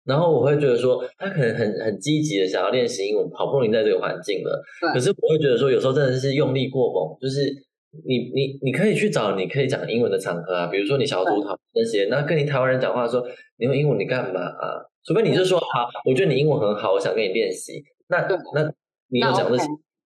[0.04, 4.62] 然后我会觉得说，他可能很很积极的想要练习英文，好不容易在这个环境了。
[4.92, 7.66] 可是我会觉得说，有时候真的是用力过猛，就是。
[8.06, 13.26] 你你你可以去找你可以讲英文的场合啊，比如说你小组讨那些，那跟你台湾人讲话说
[13.56, 14.84] 你用英文你干嘛啊？
[15.02, 17.82] 除非你就说好，我觉得你英文很好，我想跟你练习。
[18.08, 18.18] 那
[18.54, 18.70] 那
[19.08, 19.64] 你有讲这些？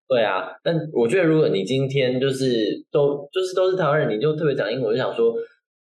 [0.08, 0.48] 对啊。
[0.62, 5.34] 但我觉得如果你今天就是都就是都是台湾人，你就特别讲英文，我就想说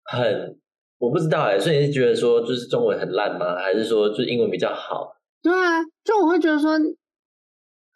[0.04, 0.56] 很
[0.98, 3.56] 我不知道哎，所以你是觉得说就是中文很烂吗？
[3.56, 5.14] 还是说就英文比较好？
[5.42, 6.78] 对啊，就我会觉得说，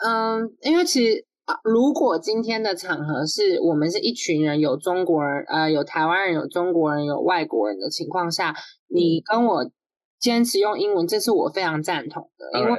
[0.04, 1.24] 嗯，因为其实。
[1.46, 8.52] 啊，如果今天的场合是我们是一群人，有中国人，呃，有台湾人，有中国人，有外国人的情况下，
[8.88, 9.70] 你跟我
[10.18, 12.58] 坚持用英文，这是我非常赞同的。
[12.58, 12.76] 因为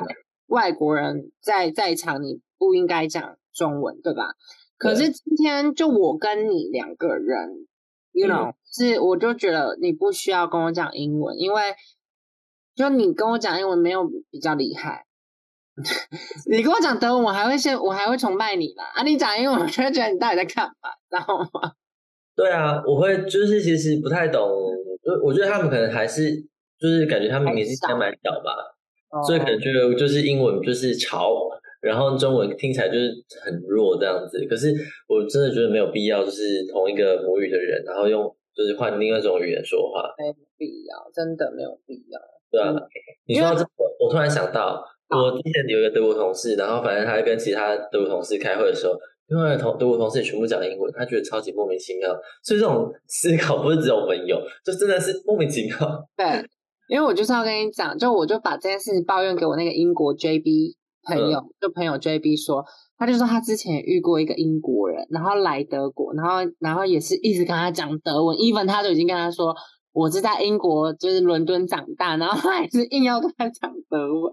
[0.47, 4.35] 外国人在在场，你不应该讲中文，对吧？
[4.77, 7.65] 可是今天就我跟你两个人
[8.11, 11.61] ，you know，是我就觉得你不需要跟我讲英文，因为
[12.75, 15.05] 就你跟我讲英文没有比较厉害。
[16.49, 18.85] 你跟我讲德文，我还会先，我还会崇拜你啦。
[18.95, 21.73] 啊，你讲英文，我就会觉得你到底在干嘛，知道吗？
[22.35, 26.35] 对啊，我会就是其实不太懂，我我觉得他们可能还是
[26.79, 31.31] 就是感觉他们年纪还蛮小吧，所以可能觉得就是英文就是潮，
[31.87, 34.45] 然后中文听起来就是很弱这样子。
[34.49, 34.75] 可是
[35.07, 38.23] 我真的觉得没有必要，就是同一个母语的人，然后用
[38.53, 42.19] 就是换另外一种语言说话，没必要，真的没有必要。
[42.51, 42.75] 对啊，
[43.25, 43.69] 你说到这个，
[43.99, 44.83] 我突然想到。
[45.09, 48.91] 我之前有一个德国同事，然后反正他跟其他德国同事开会的时候，
[49.29, 52.13] 另外同德国同事也全部讲英文，他觉得超级莫名其妙。
[52.43, 55.77] 所以这种思考不是只有我们有， 就真的是莫名其妙。
[56.17, 56.25] 对，
[56.89, 60.73] 因为我就是要跟你讲，就我就把这件事情抱怨给我那个英国 JB
[61.07, 62.65] 朋友，就朋友 JB 说，
[62.97, 69.55] 他就说他之前遇过一个英国人，然后来德国，然后然后也是一直跟他讲德文，even 他都已经跟他说。
[69.93, 74.31] 我是在英国，就是伦敦长大，然后他还是硬要跟他讲德文，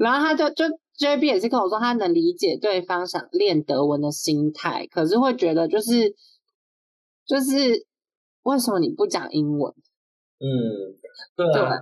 [0.00, 0.64] 然后他就就
[0.98, 6.16] J B 也是跟我说，他能理解对方想练德文的心态，可是会觉得就是
[7.24, 7.86] 就是
[8.42, 9.72] 为什么你不讲英文？
[10.40, 10.98] 嗯，
[11.36, 11.78] 对啊，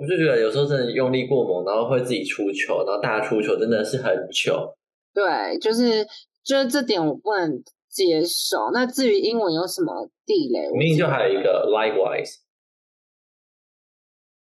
[0.00, 4.76] 我就觉得有时候真的用力过猛，然后会自己出球，然后大家出球真的是很糗。
[5.14, 6.06] 对，就是
[6.44, 7.62] 就是这点我不能。
[7.88, 8.72] 接受。
[8.74, 10.68] 那至于英文有什么地雷？
[10.72, 12.40] 明明就还有一个 likewise，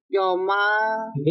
[0.07, 0.55] 有吗？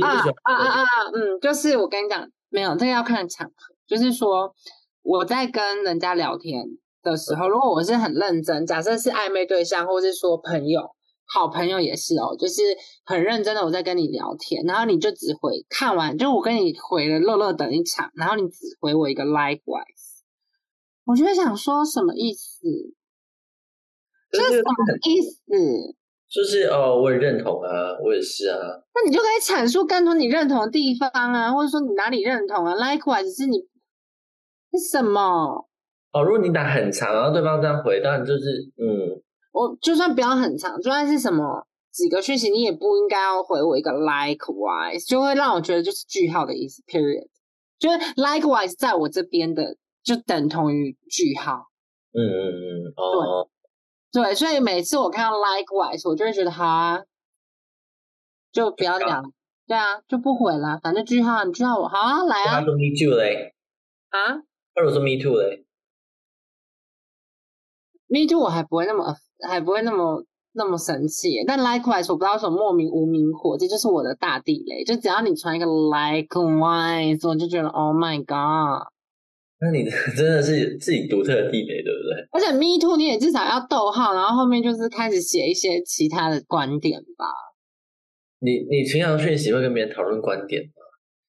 [0.03, 0.09] 啊
[0.43, 0.85] 啊啊啊！
[1.13, 3.73] 嗯，就是我跟你讲，没有，这个要看场合。
[3.87, 4.53] 就是说，
[5.01, 6.65] 我在跟人家聊天
[7.01, 10.81] 的时候，如果我是很认真，假设是暧昧对象，或是说朋友，
[11.31, 12.63] 好朋友也是哦，就是
[13.05, 20.23] 很认真的我在跟你聊天，然后你就只回看完，就我跟你回了乐乐等一场，然后你只回我一个 likewise，
[21.05, 22.67] 我就想说什么意思？
[24.31, 24.73] 这是什么
[25.07, 25.39] 意思？
[26.27, 27.69] 就是哦，我也认同啊，
[28.03, 28.57] 我也是啊。
[28.95, 33.59] 那你就可以阐述更多你认同的地方啊，或者说你哪里认同啊？likewise 是你
[34.71, 35.67] 是什么？
[36.11, 39.21] 哦，如果你打很长，然后对方这样回，当然就是嗯。
[39.51, 46.83] 我就算不要很长，就算是什么几个讯息，你也不应该要回我一个 likewise，就会让我觉得就是句号的意思。
[46.83, 47.27] Period，
[47.79, 51.71] 就是 likewise 在我这边的就等同于句号。
[52.11, 52.41] 嗯嗯
[52.85, 53.49] 嗯，哦，
[54.11, 57.03] 对，所以每次我看到 likewise，我就会觉得好啊，
[58.51, 59.33] 就不要讲，
[59.67, 62.59] 对啊，就不回了，反正句号，你句号我好啊，来啊。
[62.59, 63.55] 他说 me too 嘞？
[64.09, 64.43] 啊？
[64.75, 65.65] 他说 me too 嘞
[68.07, 69.15] ？me too 我还不会那么。
[69.47, 70.23] 还不会那么
[70.53, 74.83] 那么神气，但 likewise 我不知道什么莫名无名火，这就是我的大地雷。
[74.83, 78.87] 就只要你传一个 likewise，我就觉得 Oh my god！
[79.61, 79.83] 那你
[80.15, 82.27] 真的是自己独特的地雷，对不对？
[82.31, 87.25] 而且 me too 你也至少要逗号，然后后面就是开始写一些其他的观点吧。
[88.39, 90.71] 你你平常讯息会跟别人讨论观点吗？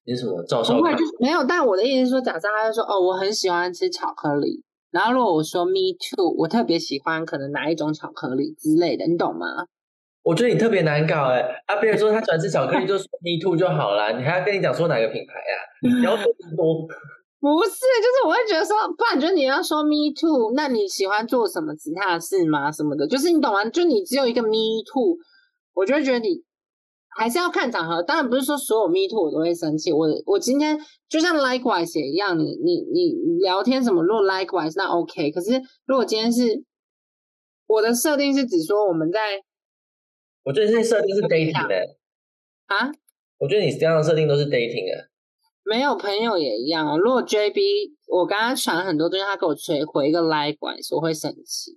[0.07, 0.77] 你什么赵少？
[0.79, 1.45] 不会，就没有。
[1.45, 4.63] 但我的意思是说，假设他就说哦，我很喜欢吃巧克力。
[4.91, 9.47] 然后如果我说 me too，我特别喜欢可能哪一种巧克力之类的，你懂吗？
[10.23, 11.41] 我觉得你特别难搞哎！
[11.67, 15.97] 啊，别人说他喜欢吃巧克力，就说 me too 就好了，你还要跟你讲说哪个品牌呀？
[15.99, 16.25] 你要 多
[16.57, 16.87] 多？
[17.41, 22.71] 不是，就是我会觉得说，不然就你要说 me too，那你喜欢做什么其他的事吗？
[22.71, 23.65] 什么的，就是你懂吗？
[23.71, 25.17] 就你只有一个 me too，
[25.73, 26.43] 我就会觉得你。
[27.21, 29.93] 还是要看场合，当然不是说所有 me too 我都会生气。
[29.93, 30.75] 我我今天
[31.07, 35.31] 就像 likewise 一样，你你你聊天什么，如果 likewise 那 OK。
[35.31, 36.65] 可是如果今天是
[37.67, 39.43] 我的设定是指说我们在，
[40.45, 41.77] 我觉得这设定是 dating 的
[42.69, 42.91] 啊。
[43.37, 45.11] 我觉得你这样的设定都是 dating 的，
[45.63, 46.97] 没有朋友也一样哦。
[46.99, 51.73] 如果 JB 我刚刚传很多东西，他给我回回一个 likewise，我会生气。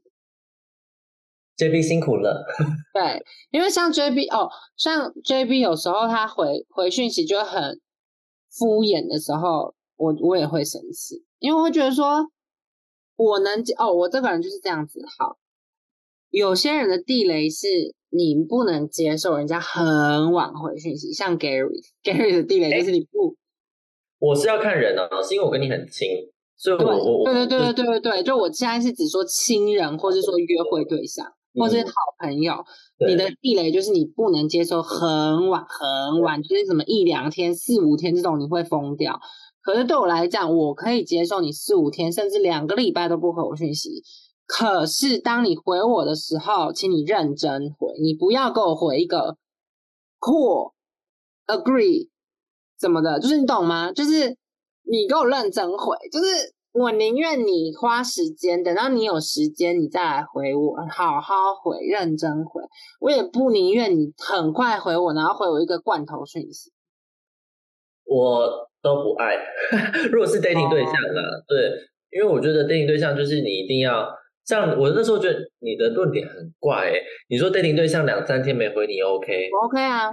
[1.57, 2.43] JB 辛苦了，
[2.93, 7.79] 对，因为像 JB 哦，像 JB 有时候他回回讯息就很
[8.49, 12.25] 敷衍的时候，我我也会生气，因为我会觉得说，
[13.15, 14.99] 我能哦，我这个人就是这样子。
[15.19, 15.37] 好，
[16.31, 17.67] 有些人的地雷是
[18.09, 23.35] 你不能接受人家很晚回讯息，像 Gary，Gary 的地雷就是你不，
[24.17, 26.07] 我是要看人啊，是因为我跟你很亲，
[26.57, 31.31] 所以我我对对对对对对对，就我现在是只说亲人，或者说约会对象。
[31.55, 32.65] 或是好朋友，
[33.07, 39.19] 你的地雷就是你不能接受很晚很晚，就是什么一两天、四五天这种，你会疯掉。
[39.61, 44.03] 可是对我来讲，我可以接受你四五天，甚至两个礼拜都不回我讯息。
[44.45, 49.37] 可是当你回我的时候，请你认真回，你不要给我回一个
[50.19, 50.73] cool、
[51.47, 52.09] agree
[52.79, 53.91] 怎么的，就是你懂吗？
[53.91, 54.37] 就是
[54.81, 56.53] 你给我认真回，就是。
[56.73, 62.63] 我宁愿你花时间，等到你有时间，你再来回我，好好回，认真回。
[62.99, 66.71] 我也不宁愿你很快回我，然后回我一个罐头讯息。
[68.05, 69.35] 我都不爱。
[70.11, 71.69] 如果是 dating 对象啦，对，
[72.09, 74.09] 因为我觉得 dating 对象就是你一定要
[74.43, 76.93] 像我那时候觉得你的论点很怪，哎，
[77.29, 79.49] 你说 dating 对象两三天没回你，OK？
[79.51, 80.09] 我 OK 啊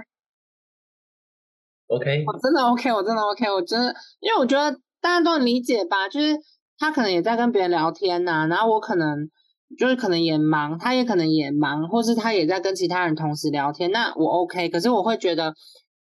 [1.87, 4.79] ，OK，我真的 OK，我真的 OK，我真的，因为我觉得。
[5.01, 6.07] 大家都能理解吧？
[6.07, 6.37] 就是
[6.77, 9.29] 他可能也在跟别人聊天呐，然后我可能
[9.77, 13.91] 就是可能也忙，他也可能也忙，或是他也在跟其他人同时聊天。
[13.91, 15.53] 那我 OK，可是我会觉得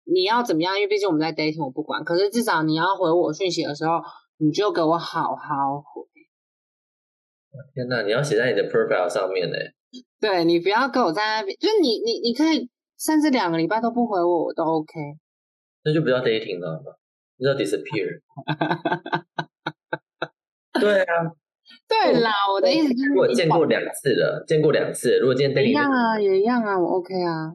[0.05, 0.75] 你要怎么样？
[0.75, 2.03] 因为毕竟我们在 dating，我不管。
[2.03, 4.01] 可是至少你要回我讯息的时候，
[4.37, 6.03] 你就给我好好回。
[7.73, 9.55] 天哪，你要写在你的 profile 上面呢？
[10.19, 14.91] 对你不要跟我在那边，就是你你你可以甚至两个礼拜都不回我，我都 OK。
[15.83, 16.99] 那就不要 dating 了。
[17.47, 18.21] 要 disappear，
[20.79, 21.31] 对啊，
[21.87, 25.17] 对啦，我的意思就是我见过两次了，见过两次。
[25.19, 27.53] 如果今天一样啊，也一样啊，我 OK 啊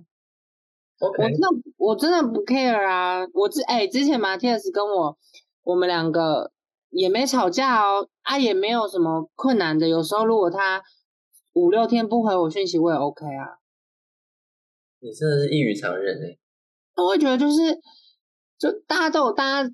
[1.01, 5.16] 我真的我真的不 care 啊，我之哎之前马蒂斯跟我
[5.63, 6.50] 我们两个
[6.90, 9.88] 也没吵架哦，啊也没有什么困难的。
[9.88, 10.83] 有时候如果他
[11.52, 13.58] 五六天不回我讯息，我也 OK 啊。
[15.00, 16.37] 你真的是异于常人哎，
[16.96, 17.56] 我会觉得就是
[18.58, 19.71] 就大家都有大家。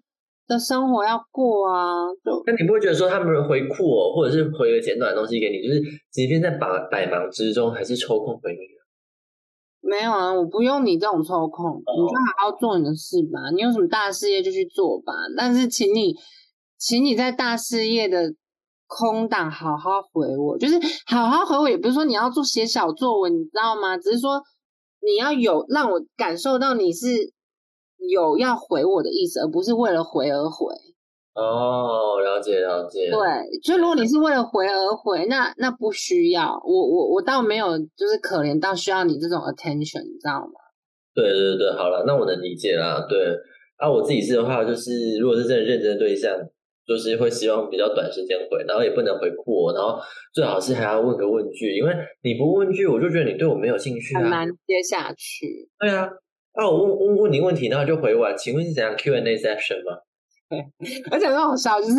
[0.46, 8.74] 的生活要过啊，就那你不会觉得说他们回酷哦，或者是回个简短的东西给你，就是即便在百百忙之中，还是抽空回你
[9.86, 13.50] 没有啊，我不用你这种抽空，你就好好做你的事吧。
[13.54, 15.12] 你有什么大事业就去做吧。
[15.36, 16.14] 但是，请你，
[16.78, 18.34] 请你在大事业的
[18.86, 21.68] 空档好好回我，就是好好回我。
[21.68, 23.98] 也不是说你要做写小作文，你知道吗？
[23.98, 24.42] 只是说
[25.02, 27.06] 你要有让我感受到你是
[28.08, 30.74] 有要回我的意思，而不是为了回而回。
[31.34, 33.10] 哦，了解了解。
[33.10, 33.18] 对，
[33.60, 36.62] 就如果你是为了回而回，那那不需要。
[36.64, 40.52] 我我我倒没有，就是可怜到需要你这种 attention，你知道吗？
[41.12, 43.04] 对对对，好了，那我能理解啦。
[43.08, 43.18] 对，
[43.78, 46.32] 啊，我自己是的话，就是如果是真的认真的对象，
[46.86, 49.98] 就是会希望比较短时间回，然后也不能回过，然后
[50.32, 51.92] 最好是还要问个问句，因为
[52.22, 54.20] 你不问句，我就觉得你对我没有兴趣啊。
[54.20, 55.68] 很难接下去。
[55.80, 56.08] 对啊，
[56.54, 59.98] 啊，我问问问你问题，然后就回完，请问是怎样 Q&A section 吗？
[60.48, 60.58] 对，
[61.10, 61.94] 而且很好笑，就是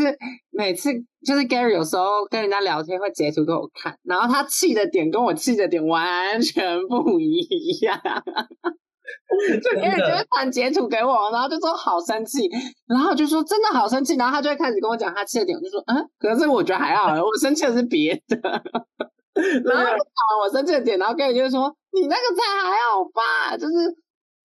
[0.51, 0.89] 每次
[1.25, 7.41] 就是 Gary 有时候跟人家聊天会截图给我看，然后他气的点跟我气的点完全不一
[7.81, 7.99] 样，
[9.61, 12.47] 就 Gary 就会传截图给我，然后就说好生气，
[12.87, 18.37] 然后就说真的好生气，然后他就会开始跟我讲他气的点，我就说嗯，可是我觉得还好，我生气的是别的，
[19.65, 23.73] 然后讲完我生气的点，然后 Gary 就会说你那个菜还好吧，就是。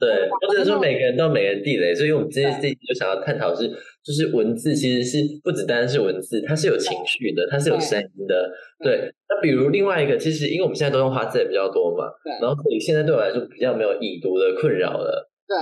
[0.01, 3.69] 对，或者说每个人都有每个人地雷，所以我们这些这就想要探讨是，
[4.03, 8.51] 就是文字其实是不只单单是文字，它是有情绪的，它是有声音的。
[8.83, 15.31] 对，那比如另外一个，其实因为我们现在都用花字也比较多嘛，对，然后所以现在对我来说比较没有已读的困扰了。
[15.47, 15.55] 对，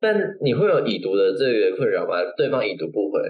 [0.00, 2.16] 但你会有已读的这个困扰吗？
[2.36, 3.20] 对方已读不回？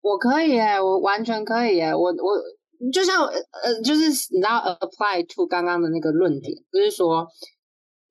[0.00, 7.28] 我可以耶，我完全可以耶，我我就像呃，就是你知道 apply to 刚刚的那个论点，就是说。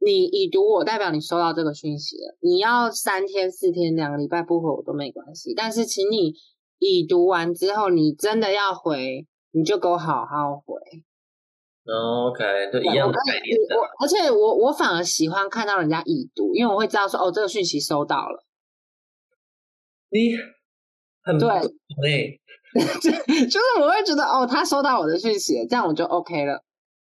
[0.05, 2.37] 你已读我，代表你收到这个讯息了。
[2.39, 5.55] 你要三天、四天、两个礼拜不回我都没关系。
[5.55, 6.35] 但是，请你
[6.77, 10.75] 已读完之后，你真的要回，你就给我好好回。
[11.87, 13.57] OK，就一样的概念。
[13.75, 18.45] 我而且我我反而喜欢看到人家已读，因为我会知道说哦，这个讯息收到了。
[20.09, 20.35] 你
[21.23, 21.49] 很对，
[21.99, 22.41] 对，
[23.49, 26.63] 就是我会觉得哦，他收到我的讯息，这样我就 OK 了。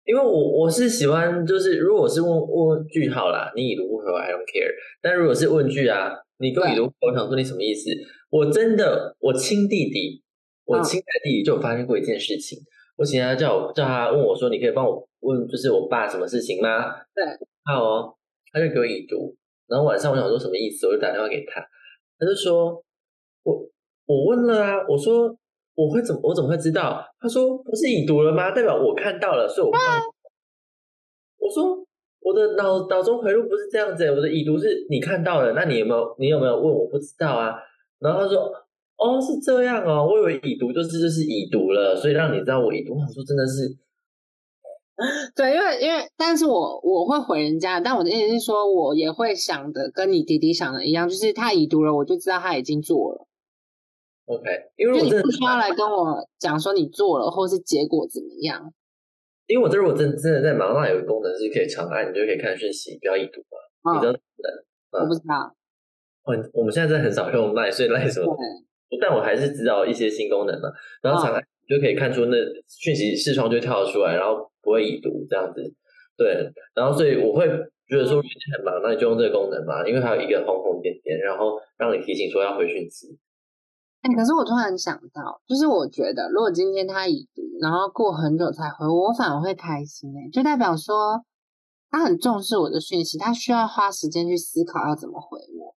[0.05, 4.73] 因为我我是喜欢，就是如果是问问句号啦，你已读不回我，I don't care。
[5.01, 7.91] 但如果是问句啊，你跟我已读，我想说你什么意思？
[8.31, 10.23] 我真的，我亲弟弟，
[10.65, 12.59] 我亲爱弟弟就有发生过一件事情。
[12.97, 16.91] 我请他叫我叫他问我说，你可以帮我问，就是我爸什么事情吗？
[17.15, 17.25] 对，
[17.65, 18.15] 好哦，
[18.53, 19.37] 他就给我已读。
[19.69, 21.61] 然后晚上我想说什么意思，我就打电话给他，
[22.19, 22.83] 他就说
[23.45, 23.69] 我
[24.07, 25.37] 我问了啊，我说。
[25.75, 26.21] 我会怎么？
[26.25, 27.03] 我怎么会知道？
[27.21, 28.51] 他说不是已读了吗？
[28.51, 29.73] 代表我看到了，所以我
[31.39, 31.85] 我说
[32.21, 36.65] 我的脑脑中回路不是这样子，我的已读是你看到了，那你有没有你有没有问？
[36.65, 37.55] 我不知道啊。
[37.99, 38.53] 然后他说
[38.97, 42.95] 哦是这样哦，我以为已读就是就是已读了，所以让你知道我已读。
[42.95, 43.69] 我说真的是，
[45.35, 53.27] 对，因为因为但是我我会回人家，但我的意思是说，我也会想的跟你弟弟想的一样，就是他已读了，我就知道他已经做了。
[54.31, 58.73] OK，因为我真的不需要来跟我讲说你做了或是结果怎么样。
[59.49, 63.93] 因为我这如果真真的在忙，那有个功能是可以长按，你就可以看讯息，不要已读嘛。
[63.93, 64.17] 你知道
[64.93, 65.53] 我不知道。
[66.23, 68.37] 哦，我们现在真的很少用赖，所以赖什么？
[69.01, 70.71] 但我还是知道一些新功能嘛。
[71.03, 72.37] 然后长按就可以看出那
[72.69, 75.75] 讯息视窗就跳出来，然后不会已读这样子。
[76.17, 77.49] 对，然后所以我会
[77.89, 83.19] 觉得说，很忙，那你就用这个功能嘛，因为它有一个红红点点，然后让你提醒说要回讯息。
[84.03, 91.23] 哎，可是我突然想到，就是我觉得，如果今天他已读，然后过很久才回我，反而会开心哎，就代表说
[91.91, 95.77] 他很重视我的讯息，他需要花时间去思考要怎么回我。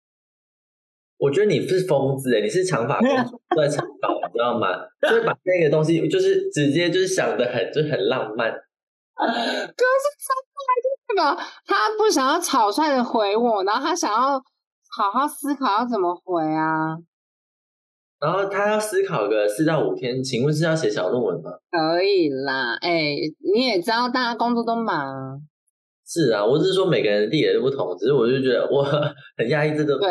[1.19, 4.69] 我觉得你是疯子哎，你是长发公主在长发，你知道吗？
[5.01, 8.51] 就是把那个东西，就是直接就是想的很，就很浪漫。
[9.19, 10.07] 可是
[11.09, 14.39] 真的，个他不想要草率的回我，然后他想要
[14.97, 16.99] 好好思考要怎么回啊。
[18.23, 21.51] 然后他要思考个四到五天，请问是要写小论文吗？
[21.73, 23.17] 可以啦，哎，
[23.53, 25.43] 你也知道大家工作都忙。
[26.07, 28.85] 是啊，我只是说每个人的地点都不同，只是我就觉得我
[29.37, 30.09] 很压抑，这个对。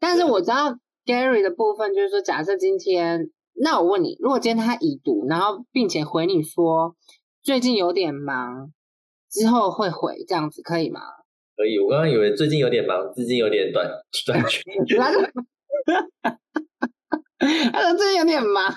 [0.00, 0.74] 但是我知道
[1.04, 6.96] Gary 的部分就是说，假设今天，那我问你，如果今天他已读，然后并且回你说
[7.42, 8.72] 最近有点忙，
[9.30, 11.00] 之后会回这样子，可以吗？
[11.56, 13.86] 可以，我刚刚以为最近有点忙，资金有点短
[14.26, 14.62] 短缺。
[17.72, 18.72] 他说最近有点忙，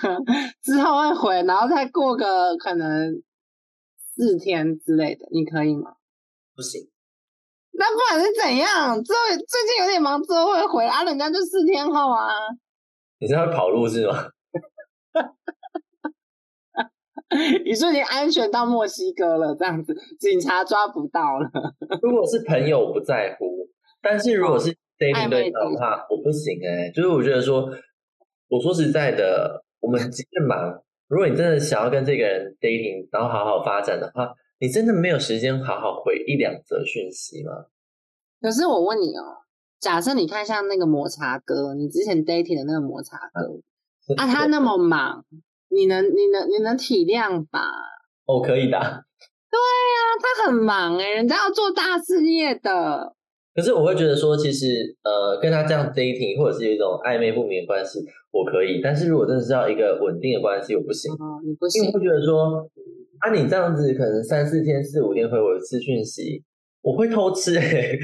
[0.62, 3.22] 之后会回，然后再过个可能
[4.14, 5.94] 四天之类的，你可以吗？
[6.54, 6.90] 不行。
[7.72, 12.28] 那不管是怎样，之后最近有点忙，之后会回啊，人家就四天后啊。
[13.18, 14.28] 你是要跑路是吗？
[17.64, 21.48] 你说你安全到墨西哥了，这样子警察抓不到了。
[22.02, 23.66] 如果是朋友不在乎，
[24.02, 27.70] 但是如果是 dating 对象的话，我不行哎，就是我觉得说。
[28.50, 37.66] 我说实在的，我们即便忙，如果你真的想要跟这个人 dating，然后好好发展的话，你真的没有时间好好回一两则讯息吗？
[38.40, 39.46] 可是我问你哦，
[39.78, 45.24] 假设你看像那个抹茶哥，你之前 dating 的那个抹茶哥，啊，他那么忙，
[45.68, 47.60] 你能你能你能体谅吧？
[48.26, 48.78] 哦，可以的。
[49.48, 53.14] 对呀，他很忙哎，人家要做大事业的。
[53.52, 57.98] 可是我会觉得说，其实呃，跟他这样 dating 或者是有一种暧昧不明的关系，
[58.30, 58.80] 我可以。
[58.80, 61.12] 但是如果真的是要一个稳定的关系，我不行。
[61.14, 61.82] 哦，你不行。
[61.82, 62.64] 因为会觉得说，
[63.18, 66.44] 啊，你这样子可能三四天、四五天回我一次讯息，
[66.80, 67.98] 我会偷吃哎。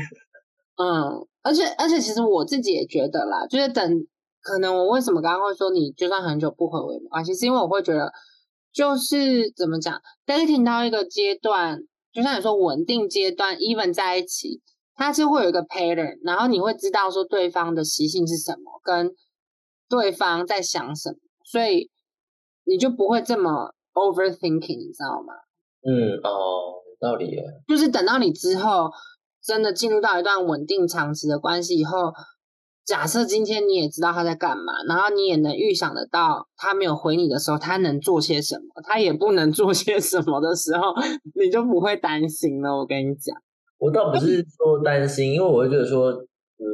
[0.82, 4.06] 嗯，而且而且，其实我自己也觉得啦，就是等
[4.42, 8.12] 可能我为什么刚刚会说你就算很久不回我也没关系，是因为我会觉得，
[8.74, 11.78] 就是怎么讲，dating 到一个阶段，
[12.12, 14.60] 就像你说稳定阶段，even 在一起。
[14.96, 19.14] 它是会有一个 pattern，然后你会知道说对方的习性是什么，跟
[19.88, 21.90] 对方在想什么，所以
[22.64, 25.34] 你就不会这么 overthinking，你知道吗？
[25.82, 27.44] 嗯，哦，有道理耶。
[27.68, 28.90] 就是等到你之后
[29.44, 32.12] 真的进入到一段稳定长期的关系以后，
[32.84, 40.94] 假设今天你也知道他在干嘛，然后你也能预想得到他没有回你的时候，他能做些什么，他也不能做些什么的时候，
[41.34, 42.78] 你就不会担心了。
[42.78, 43.36] 我跟你讲。
[43.78, 46.64] 我倒不是说担心，因为我会觉得说，嗯，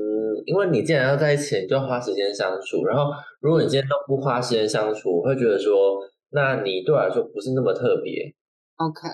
[0.46, 2.84] 因为你既然要在一起，你就要花时间相处。
[2.84, 5.98] 然后，如果你今天都不花时间相处，我会觉得说，
[6.30, 8.32] 那你对我来说不是那么特别。
[8.76, 9.08] OK，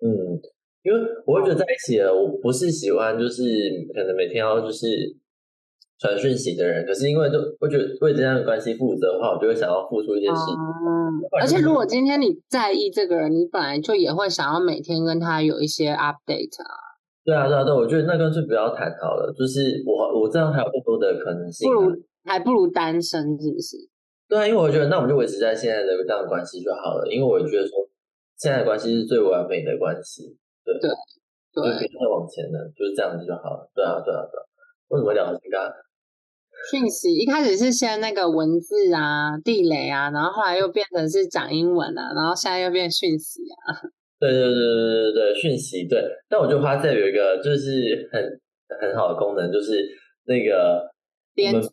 [0.00, 0.40] 嗯，
[0.82, 3.42] 因为我会觉得在一起了，我不是喜欢就是
[3.94, 4.86] 可能每天要就是
[5.98, 6.86] 传讯息的人。
[6.86, 10.54] 可是因为就会觉得为这样的关系负责的话，我就会想要付出一些事情。
[10.54, 16.85] 嗯，而且如果今天你在意这个人，你本来就也会想要每天跟他有一些 update 啊。
[17.26, 19.34] 对啊，对啊，对，我觉得那干脆不要谈好了。
[19.36, 21.66] 就是我，我这样还有更多的可能性。
[21.66, 21.90] 不如
[22.24, 23.76] 还不如单身，是不是？
[24.28, 27.02] 对啊，因为我觉得那我们就维持在现在的这样的关系就好了。
[27.10, 27.74] 因为我觉得说
[28.38, 30.38] 现在的关系是最完美的关系。
[30.64, 30.88] 对对
[31.50, 33.70] 对，就可以再往前的，就是这样子就好了。
[33.74, 34.38] 对啊，对啊，对。
[34.94, 35.74] 为什么聊到这个？
[36.70, 43.82] 讯息一开始是先那个文字啊、地雷啊，然后后来又变成是讲英文啊，然后现在又变讯息啊。
[44.18, 48.22] 对对对对对对讯息对，但我觉得花在有一个就是很
[48.80, 49.86] 很好的功能，就是
[50.24, 50.90] 那个
[51.34, 51.68] 编辑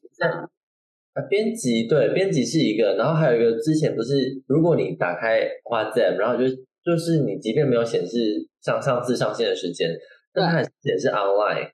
[1.13, 6.43] 啊，编辑对，编辑是一个，然后还有一个之前不是，如果你打开花在，然后就
[6.83, 9.89] 就是你即便没有显示上上次上线的时间，
[10.33, 11.71] 但它还显示 online。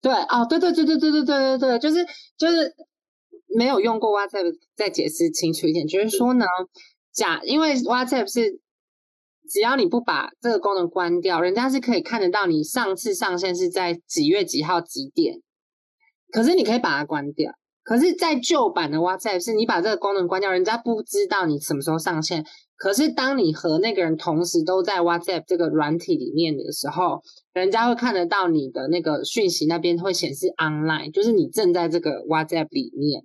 [0.00, 1.96] 对哦，对对对对对对对对对，就是
[2.38, 2.74] 就是
[3.54, 6.46] 没有用过 WhatsApp，再解释清楚一点，就是说呢，
[7.12, 8.60] 假因为 WhatsApp 是。
[9.50, 15.40] 只要你不把这个功能关掉，人家是可以看得到你上次上线是在几月几号几点。
[16.30, 17.52] 可是你可以把它关掉。
[17.82, 22.44] 可是，在旧版的 WhatsApp 是你把这个功能关掉，人家不知道你什么时候上线。
[22.76, 27.20] 可是当你和那个人同时都在 WhatsApp 这个软体里面的时候，
[27.52, 33.24] 人家会看得到你的那个讯息那边会显示 online，就是你正在这个 WhatsApp 里面。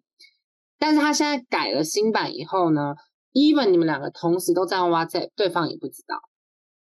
[0.80, 2.95] 但是他现在改了新版以后呢
[3.36, 6.17] ？even 你们两个同时都在用 WhatsApp，对方也不知道。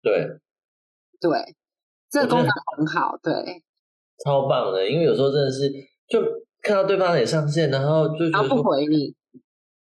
[0.03, 0.27] 对，
[1.19, 1.55] 对，
[2.11, 3.63] 这个功能很好，对，
[4.23, 4.87] 超棒的。
[4.87, 5.71] 因为有时候真的是，
[6.07, 6.21] 就
[6.61, 9.15] 看到对方也上线，然后就他不回你。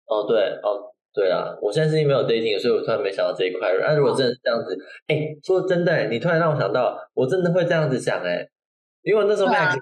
[0.07, 3.71] 哦，对，哦，对啊，我现在是因为没有 dating，所以我突然没想到这一块。
[3.79, 4.75] 那如果真的是这样子，
[5.05, 8.49] 哎，说真的，你突然让我想到，我真的会这样子想，哎，
[9.03, 9.77] 因为那时候 Max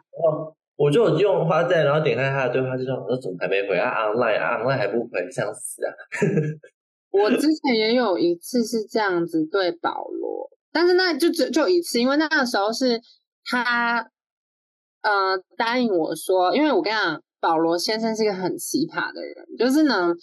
[0.77, 5.91] 我就用花在，然后点开他的对话，就说：“我说怎么还没回啊？online 啊，online 还不回，想死啊！”
[7.09, 13.01] 我之前也有一次是这样子对保罗，但是那就只就一次，因为那个时候是
[13.43, 14.11] 他
[15.01, 20.13] 呃答应我说，因为我跟你讲，保罗先生是一个很奇葩的人，就是呢，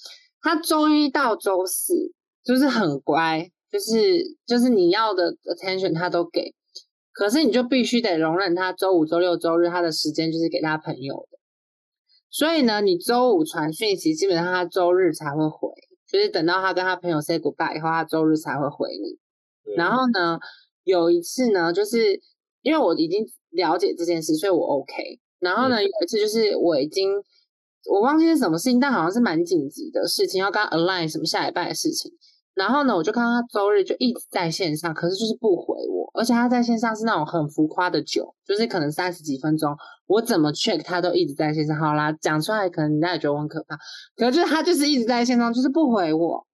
[0.41, 2.13] 他周一到周四
[2.45, 6.55] 就是很乖，就是就是你要的 attention 他都给。
[7.15, 11.39] 可是你就必须得容忍他周五、周六、周日他的时间就是给他朋友的，
[12.29, 15.71] 所以呢，你周五传讯息，基本上他周日才会回，
[16.11, 19.17] 就是等到他跟他朋友 say goodbye 以后，他周日才会回你。
[19.77, 20.41] 然后呢，
[20.83, 22.21] 有一次呢，就是
[22.63, 25.21] 因为我已经了解这件事，所以我 OK。
[25.39, 27.13] 然后呢，有一次就是我已经
[27.89, 32.11] 我忘记是什么事情，但好像是蛮紧急的事情，要跟 align 什么下礼拜的事情。
[32.55, 39.77] 然后呢，我就看到他周日就一直在线上，可是就是不回我，而且他在线上是那种很浮夸的酒，就是可能三十几分钟，
[40.07, 41.77] 我怎么 check 他都一直在线上。
[41.77, 43.77] 好啦，讲出来可能家也觉得我很可怕，
[44.15, 46.47] 可是他就是一直在线上，就是不回我。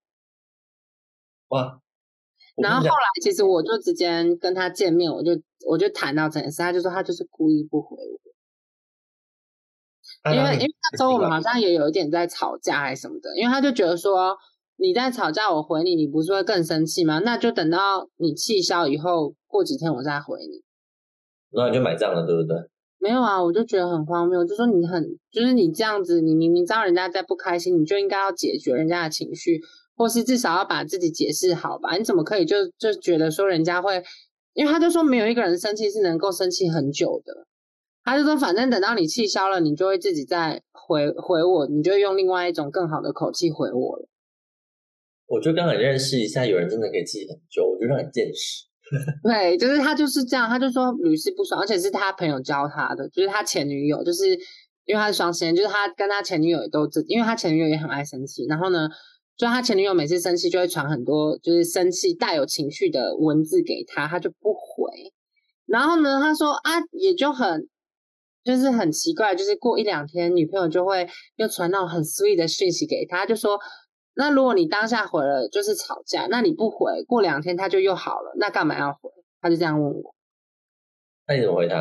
[1.48, 1.78] 哇！
[2.56, 5.32] 然后后来其实我就直接跟他见面，我就
[5.68, 7.98] 我就谈到这件事，他就说他就是故意不回
[10.24, 14.38] 我，因为因为那时候我们好像也有一点在吵架还是什么的，因为他就觉得说。
[14.80, 17.18] 你在吵架，我回你，你不是会更生气吗？
[17.18, 20.62] 那就等到你气消以后，过几天我再回你。
[21.52, 22.56] 那你就买账了，对不对？
[22.98, 29.60] 没有啊，我就觉得很荒谬，就说你很，就是你这样子，你明明知道人家在不开心，你就应该要解决人家的情绪，
[29.94, 31.96] 或是至少要把自己解释好吧？
[31.96, 34.02] 你怎么可以就就觉得说人家会？
[34.54, 37.46] 因为他就说没有一个人生气是能够生气很久的，
[38.02, 44.06] 他就说反正等到你气消了，你就会自己再回回我，你就用另外一种更好的口气回我了。
[45.30, 48.66] 我就刚你认识一下，有人真的可以气很久，我就让你见识。
[49.22, 54.28] 对，就是他就是这样，他就说屡试不爽，而且是他朋友教他的，就是他前女友，就是
[54.86, 58.88] 因为他是双性就是他跟他前女友也都这，因为他前女友也很爱生气，然后呢，
[59.36, 64.90] 就他前女友每次生气就会传很多就是生气带有情绪的文字给他，他就不回，
[65.64, 67.68] 然后呢，他说啊，也就很
[68.42, 73.60] 就是很奇怪，就是过一两天，女朋友就会又传那种很 sweet 的讯息给他，就说。
[74.14, 79.10] 那如果你当下回了就是吵架，那你不回，过两天他就又好了，那干嘛要回？
[79.40, 80.14] 他就这样问我。
[81.26, 81.76] 那你怎么回答？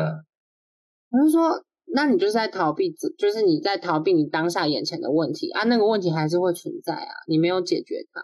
[1.10, 8.20] 我就说，那你就是在逃避，就是你在逃避你当下眼前的问题啊，那个问题还是会存在啊，你没有解决它。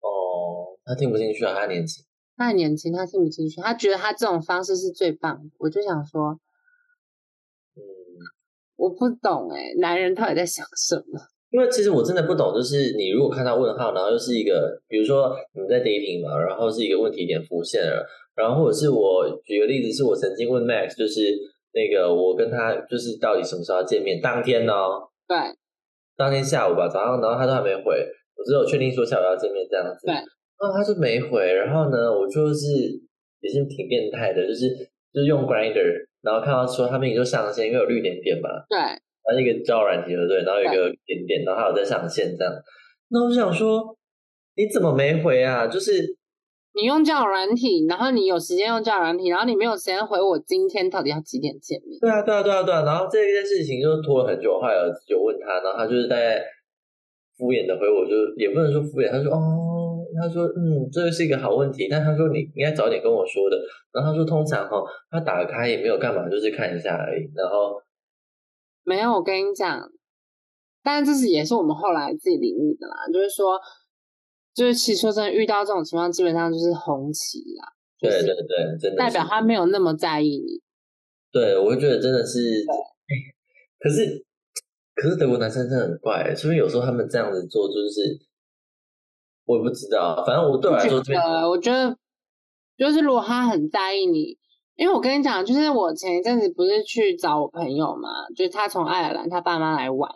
[0.00, 2.04] 哦，他听不进去啊，他年轻，
[2.36, 5.50] 他还年轻，他听不进去，他觉得他这种方式是最棒的。
[5.58, 6.38] 我就想说，
[7.74, 7.82] 嗯，
[8.76, 11.20] 我不懂哎，男人到底在想什么？
[11.50, 21.20] 因为其实我真的不懂，就是你如果看到问号，然后又是一个，比如说你在 dating 嘛，然后是一个问题点浮现了，然后或者是我举个例子，是我曾经问 Max，就是
[21.74, 24.20] 那个我跟他就是到底什么时候要见面？
[24.20, 24.72] 当天呢？
[25.26, 25.36] 对，
[26.16, 27.98] 当天下午吧，早上，然后他都还没回，
[28.36, 30.06] 我只有确定说下午要见面这样子。
[30.06, 30.24] 对，然
[30.60, 32.66] 后他就没回，然后呢，我就是
[33.40, 34.68] 也是挺变态的，就是
[35.12, 38.48] 就是用 Grinder，然后看到说他们已经上线，因为有绿点点嘛。
[38.68, 38.78] 对。
[39.38, 40.42] 一个交友软体对不对？
[40.42, 42.52] 然后有一个点点，然后还有在上线这样。
[43.08, 43.96] 那我就想说，
[44.56, 45.66] 你怎么没回啊？
[45.66, 46.16] 就是
[46.72, 51.98] 你用交友软体，然后你有时间用交友软体，然后你没有时间回我今天到底要几点见面？
[52.00, 52.84] 对啊，对啊，对啊，对啊。
[52.84, 54.74] 然后这一件事情就拖了很久，后来
[55.06, 56.40] 就问他，然后他就是大概
[57.36, 63.58] 敷衍的回我，就也不能说敷衍，他说哦，他说嗯，这是一个好问题，但他说你应该早点跟我说的。
[63.92, 67.82] 然后他说通常哈，他打开也没有干嘛，就是看一下而已，然后。
[68.90, 69.88] 没有，我跟你讲，
[70.82, 73.06] 但这是也是我们后来自己领悟的啦。
[73.12, 73.56] 就是说，
[74.52, 77.72] 就是其实说真的，遇到这种情况，基本上就是红旗啦。
[78.00, 80.60] 对对对，真的代表他没有那么在意你。
[81.30, 82.64] 对，我就觉得真的是。
[83.78, 84.26] 可是，
[84.96, 88.18] 可是德国男生真的很怪，所以有时候他们这样子做，就是
[89.44, 90.24] 我也不知道。
[90.26, 90.98] 反正我对我来说，
[91.48, 91.96] 我觉得
[92.76, 94.36] 就是如果他很在意你。
[94.80, 100.10] 因为我跟你讲，就是我前一阵子不是去找我朋友嘛，就是他从爱尔兰他爸妈来玩，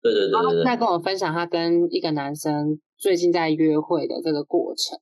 [0.00, 4.96] 对对对，然后在跟我分享他跟一个男生最近在约会的这个过程，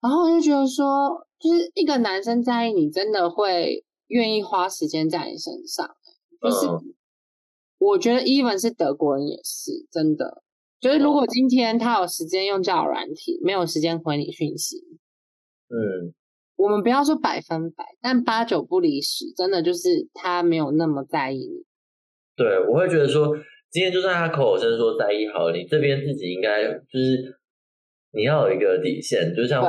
[0.00, 5.90] 然后我就觉得说，就是一个男生在意你，真的会愿意花时间在你身上，
[6.40, 6.68] 就是
[7.78, 10.44] 我觉得 even 是德国人也是真的，
[10.78, 14.76] 就是如果今天他有时间用交友软体，没有时间回你讯息，
[15.68, 16.14] 嗯。
[16.56, 21.64] 我们不要说百分百，但八九不离十，真的就是他没有那么在意你。
[22.36, 23.36] 对，我会觉得说，
[23.70, 27.36] 今天就算他口口声声说在意，好了，你这边自己应该就是
[28.12, 29.62] 你要有一个底线，就像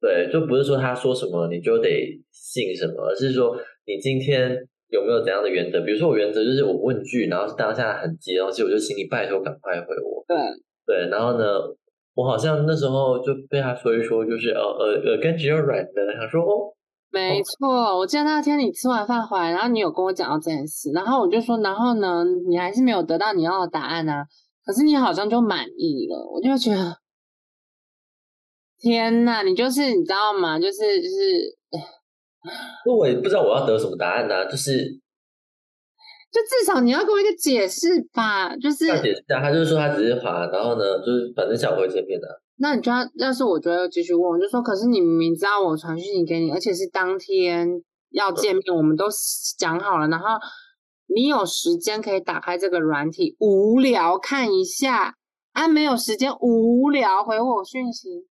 [0.00, 3.56] 对，就不是说他说什么你就得信什么，而是说
[3.86, 4.58] 你今天
[4.88, 5.80] 有没有怎样的原则？
[5.82, 10.24] 比如说我原则就是我问句，然后当下很急，然后其实我就请你拜托赶快回我。
[10.26, 10.36] 对
[10.84, 11.46] 对，然后呢？
[12.16, 15.92] 我好像那时候就被他说一说，就是呃呃耳根只有软的。
[16.18, 16.72] 他说哦，
[17.10, 24.24] 没错，我记得那天你吃完饭回来，然后你有跟我讲到这件事，然后我就说，然后呢，你还是没有得到你要的答案啊。
[24.64, 26.96] 可是你好像就满意了，我就觉得，
[28.78, 30.58] 天呐，你就是你知道吗？
[30.58, 31.58] 就是就是，
[32.86, 35.00] 那我也不知道我要得什么答案呢，就是。
[36.36, 42.28] 就至少你要给我一个解释吧，就是他解释啊，他就是说他只是滑，然后呢，就是反正想回见面的。
[42.58, 47.66] 那你就要，要是我觉得继续问，我就说，可是你明明知道我传讯息给你，而且是当天
[48.10, 49.06] 要见面，我们都
[49.56, 50.26] 讲好了，然后
[51.06, 55.14] 你有时间可以打开这个软体，无聊看一下，
[55.54, 58.26] 啊，没有时间无聊回我讯息。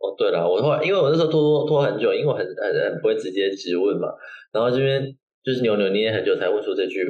[0.00, 4.08] 哦，对了，我后来因为我那时候拖拖拖很久，因为我很很很不会直接直问嘛，
[4.50, 5.16] 然后这边。
[5.44, 7.04] 就是扭扭捏捏很久才问出这句，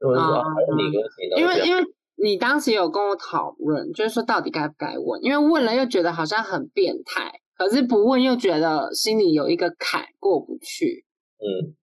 [0.00, 0.44] 我就说啊，
[0.76, 1.82] 你跟因为因为
[2.22, 11.04] 你当时有跟我讨论，就是说到底该不该问，因为问了又觉得好像很变态，可是不问又觉得心里有一个坎过不去。
[11.38, 11.74] 嗯，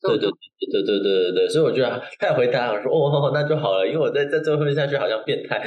[0.00, 0.38] 对对对
[0.70, 5.60] 对对对对对，所以我觉得他回答我说哦，那就好了，因为我再再追问下去好像变态。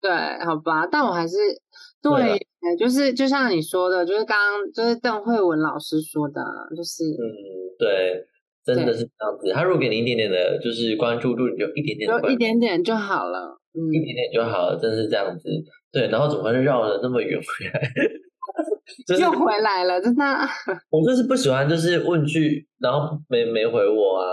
[0.00, 0.10] 对，
[0.46, 1.36] 好吧，但我还是
[2.00, 2.38] 对，
[2.78, 6.40] 就是就像你说的，就是刚刚就是邓慧文老师说的，
[6.74, 8.24] 就是嗯，对，
[8.64, 9.52] 真的是这样子。
[9.52, 15.48] 他如果给你一点点的，就是关注度，你就一点点，就一点点就好了，嗯，一点点就好了，真的是这样子。
[15.92, 17.90] 对，然后怎么会绕了那么远回来？
[19.20, 20.24] 又回来了，真的。
[20.90, 24.26] 我就是不喜欢，就是问句，然后没没回我啊。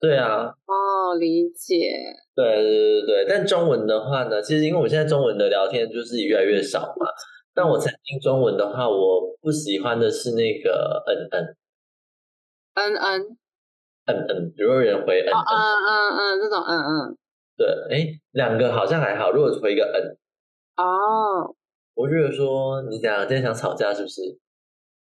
[0.00, 0.46] 对啊。
[0.46, 1.90] 哦，理解。
[2.34, 7.06] 对对对对但中文的话呢，其实因为我现在中文的聊天就是越来越少嘛。
[7.54, 11.56] 但我曾经中文的话，我不喜欢的是那个嗯嗯
[12.74, 13.36] 嗯嗯
[14.06, 15.56] 嗯嗯，如果有人回嗯嗯
[15.86, 17.18] 嗯嗯这种嗯嗯。
[17.56, 19.32] 对，哎，两个好像还好。
[19.32, 20.16] 如果回一个嗯。
[20.76, 21.54] 哦。
[21.94, 24.22] 我觉得说你讲今天想吵架是不是？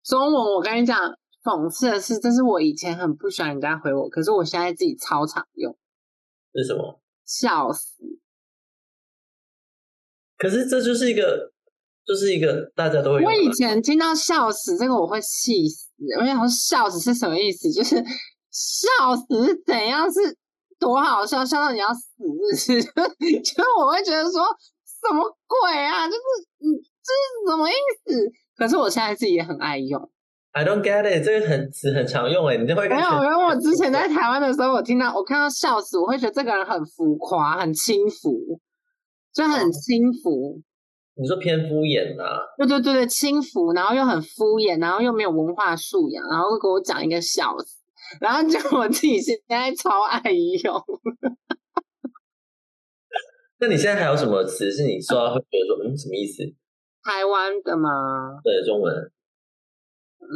[0.02, 0.98] 中文我跟你讲，
[1.44, 5.76] 讽刺的是，这是我以前很不喜欢人家回我，可是我现在自己超常用。
[6.54, 7.00] 是什么？
[7.26, 8.02] 笑死！
[10.38, 11.52] 可是这就是一个，
[12.06, 13.24] 就是一个大家都会。
[13.24, 15.85] 我以前听到笑死这个，我会气死。
[16.20, 17.70] 我想说笑死是什么意思？
[17.70, 17.96] 就是
[18.50, 20.10] 笑死是怎样？
[20.12, 20.36] 是
[20.78, 22.02] 多好笑，笑到你要死，
[22.56, 22.82] 是？
[23.42, 24.42] 就我会觉得说。
[25.08, 26.08] 什么鬼啊！
[26.08, 26.20] 就是
[26.58, 26.66] 嗯，
[27.04, 27.74] 这是什么意
[28.04, 28.32] 思？
[28.56, 30.10] 可是我现在自己也很爱用。
[30.50, 33.08] I don't get it，这个很词很常用哎，你就会没有？
[33.22, 38.58] 因为我之前在 台湾的时候，我听到我看到笑死，我会觉得这个人很浮夸、很轻浮，
[39.32, 40.60] 就很轻浮。
[41.18, 42.40] 你说偏敷衍啊？
[42.58, 47.82] 对对对对，轻浮，然后又很敷衍，然后又没有文化素养，然后给我讲一个笑死，
[48.20, 50.74] 然后就我自己现在超爱用。
[53.58, 56.42] 那你现在还有什么词是你说到会觉得说嗯什么意思？
[57.02, 58.38] 台湾的吗？
[58.44, 59.10] 对，中文。
[60.20, 60.26] 嗯，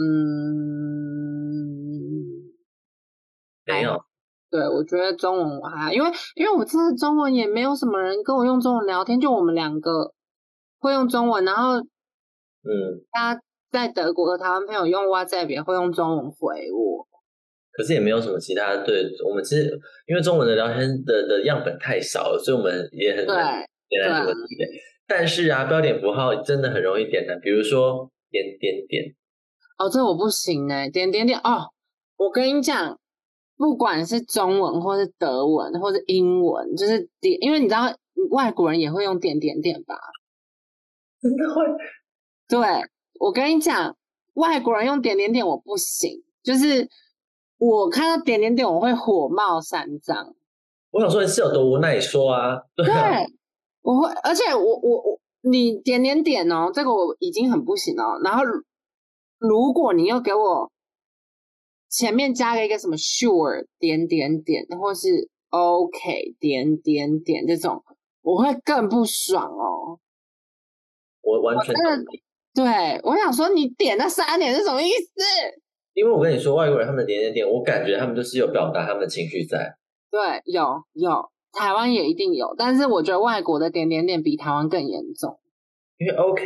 [3.66, 4.02] 没有。
[4.50, 10.14] 对，我觉得中文我还因为因为我真的中文也没有什么人跟我用中文聊天，就我们两个
[10.80, 17.06] 会用中文，然后嗯，他在德国的台湾朋友用 WhatsApp 也会用中文回我。
[17.72, 19.70] 可是也没有什么其他，对我们其实
[20.06, 24.66] 因为中文的聊天的的样本太少了，所以我们也很难点来这个地雷。
[25.06, 29.14] 但是啊，标点符号真的很容易点的，比如说点点点。
[29.78, 31.68] 哦，这我不行哎，点点点哦。
[32.16, 32.98] 我跟你讲，
[33.56, 37.96] 不管是中文或是德文或是英文，就是点，因为你知道
[38.32, 39.94] 外国人也会用点点点吧？
[41.22, 41.64] 真的会？
[42.48, 42.58] 对，
[43.20, 43.96] 我跟你讲，
[44.34, 46.88] 外国人用点点点我不行，就是。
[47.62, 50.34] 我看到点点点，我会火冒三丈。
[50.92, 52.56] 我想说你是有多无奈，你说啊。
[52.74, 52.86] 对，
[53.82, 58.18] 我会，而且我我我，你点点点哦，这个我已经很不行了。
[58.24, 58.42] 然后，
[59.36, 60.72] 如果你又给我
[61.90, 67.84] 前面加了一个什么 sure 点点点，或是 OK 点点点这种，
[68.22, 70.00] 我会更不爽哦。
[71.30, 71.74] 我完全
[72.52, 75.22] 对，我想说你点那三点是什么意思？
[75.94, 79.76] 因为我跟你说，外国人他们的点点点，我感觉他们就是有表达他们的情绪在。
[80.10, 85.38] 对，有有，台湾也一定有，但是我觉得外国的点点点比台湾更严重。
[85.98, 86.44] 因为 OK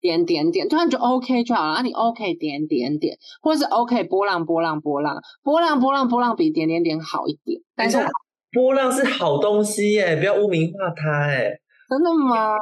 [0.00, 1.82] 点点点，突然就 OK 就好了啊！
[1.82, 7.60] 你 OK 点点点，或者是 OK 波浪波浪波浪波浪波浪波浪比点点点好一点。
[7.76, 7.98] 但是
[8.52, 11.60] 波浪是好东西耶，不要污名化它哎。
[11.88, 12.56] 真的吗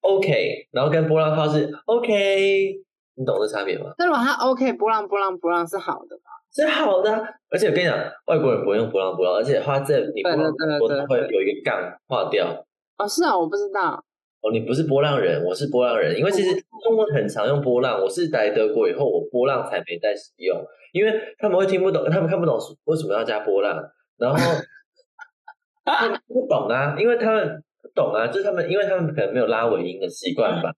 [0.00, 2.74] ？OK，然后跟波浪号是 OK。
[3.14, 3.92] 你懂这差别吗？
[3.98, 6.30] 那如果他 OK 波浪波浪波浪是好的吗？
[6.54, 7.10] 是好的，
[7.50, 12.64] 而且我跟你讲，外国人不会用波浪波浪，而且他在你波浪波浪会有一个杠划掉。
[12.96, 14.02] 哦，是啊，我不知道。
[14.40, 16.50] 哦，你不是波浪人，我是波浪人，因为其实
[16.82, 18.00] 中文很常用波浪。
[18.00, 20.56] 我是来德国以后，我波浪才没再使用，
[20.92, 23.82] 因为他们会听不懂，他们看不懂为什么要加波浪，
[24.16, 24.36] 然后
[25.84, 27.67] 他们不懂啊，因为他们不
[27.98, 30.70] 懂啊，就是他们，因为他们可能没有拉尾音的习惯吧。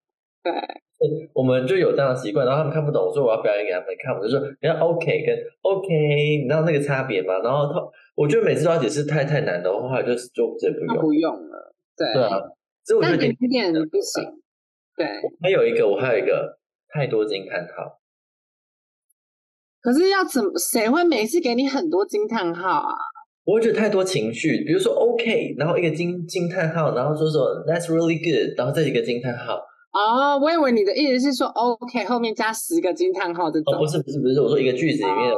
[0.43, 0.53] 对。
[1.33, 4.15] 我们就有这样的习惯，然后他们看不懂，所以我要表演给他们看。
[4.15, 5.89] 我就说，你要 OK 跟 OK，
[6.43, 7.39] 你知道那个差别吗？
[7.43, 7.81] 然后他，
[8.15, 11.75] 我觉得每次都要解释太太难的话，就是就直接不用，不用了。
[11.97, 12.37] 对对啊，
[12.85, 14.23] 所以我觉得有点不行。
[14.95, 15.07] 对，
[15.41, 16.59] 还有一个，我还有一个
[16.93, 17.99] 太多惊叹号。
[19.81, 20.53] 可是要怎么？
[20.59, 22.95] 谁会每次给你很多惊叹号啊？
[23.51, 29.59] 我会觉得太多情绪，比如说 OK，然后一个惊惊叹号，然后说说 That's really good，然后再一个惊叹号。
[29.91, 33.75] 哦，我以为你的意思是说，OK 后面加十个惊叹号这种。
[33.75, 35.37] 哦，不是不是不是，我说一个句子里面有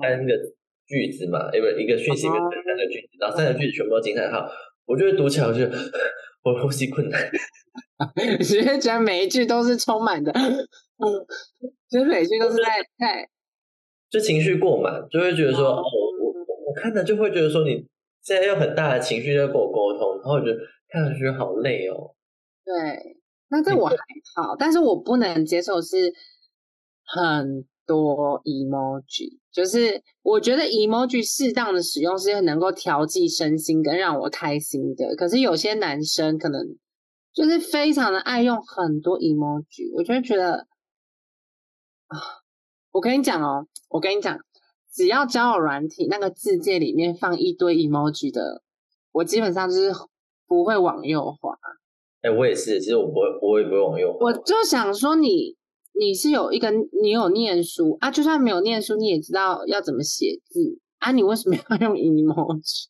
[0.00, 0.32] 三个
[0.88, 4.48] 句子嘛，因为一个讯息里面三个句子，然后三个句子全部都惊叹号，
[4.86, 5.66] 我觉得读起来我就
[6.48, 7.20] 我呼吸困难。
[8.40, 11.04] 其实觉得每一句都是充满的，嗯，
[11.92, 12.62] 其实每一句都是在
[12.98, 13.28] 在，
[14.08, 15.82] 就情绪过满，就会觉得说，
[16.74, 17.86] 看着就会觉得说，你
[18.22, 20.58] 现在用很大的情绪在跟我沟通，然后我觉得。
[20.86, 22.14] 看上去好累哦。
[22.64, 23.16] 对，
[23.48, 23.96] 那这我还
[24.36, 26.14] 好，但是我不能接受是
[27.04, 35.16] 很多 emoji，就是我觉得 emoji 适当的使用是能够调剂身心跟让我开心的。
[35.16, 36.62] 可是有些男生可能
[37.32, 40.68] 就是非常的爱用很多 emoji，我就觉得
[42.06, 42.18] 啊，
[42.92, 44.38] 我跟你讲哦，我跟你讲，
[44.94, 48.62] 只要交友软体那个字界里面放一堆 emoji 的，
[49.10, 49.92] 我基本上就是
[50.46, 51.58] 不会往右滑。
[52.22, 54.18] 哎，我也是，其实我不会，我也不会往右滑。
[54.20, 55.56] 我就想说，你
[55.98, 56.70] 你是有一个，
[57.02, 62.84] 你有念书啊，就算没有念书，你也知道要怎么写字啊，你为什么要用 emoji？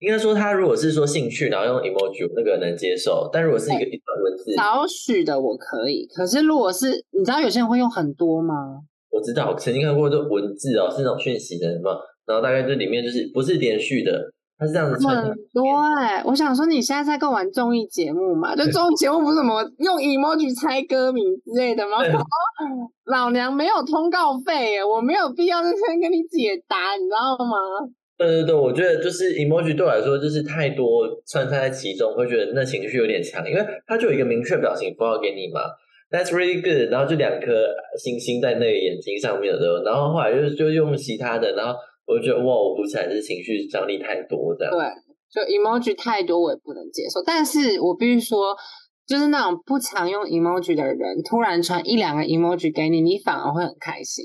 [0.00, 6.06] 应该说，他如果是说兴趣，然后用 emoji，那个能接受；但如果是一个一段文字，少许的我可以。
[6.06, 8.82] 可是如果是，你知道有些人会用很多吗？
[9.10, 11.92] 我知道，曾经看过这文字哦，是那种讯息的嘛，
[12.26, 14.32] 然后大概这里面就是不是连续的。
[14.60, 15.62] 它是这样子穿的，对，
[16.24, 18.56] 我想说你现在在跟我玩综艺节目嘛？
[18.56, 21.98] 就综艺节目不是什么用 emoji 猜歌名之类的吗？
[23.06, 27.54] 老娘没有通告费耶，我没有必要在这边跟你解答，你知道吗？
[28.18, 35.60] 对对对，我觉得就是 emoji 对我来说就是太多穿插在其中，会觉得那情绪有点强，因为它就有一个明确表情符号给你嘛
[36.10, 41.78] ，That's really good，然后就两颗星星在那个眼睛上面的，然后后来就就用其他的，然后。
[42.10, 44.70] 我就觉得哇，我读起来是情绪张力太多的。
[44.70, 44.80] 对，
[45.30, 47.22] 就 emoji 太多我也不能接受。
[47.22, 48.56] 但是我必须说，
[49.06, 54.24] 就是那种不常用 emoji 的人，突然传一两个 emoji 给你，你反而会很开心，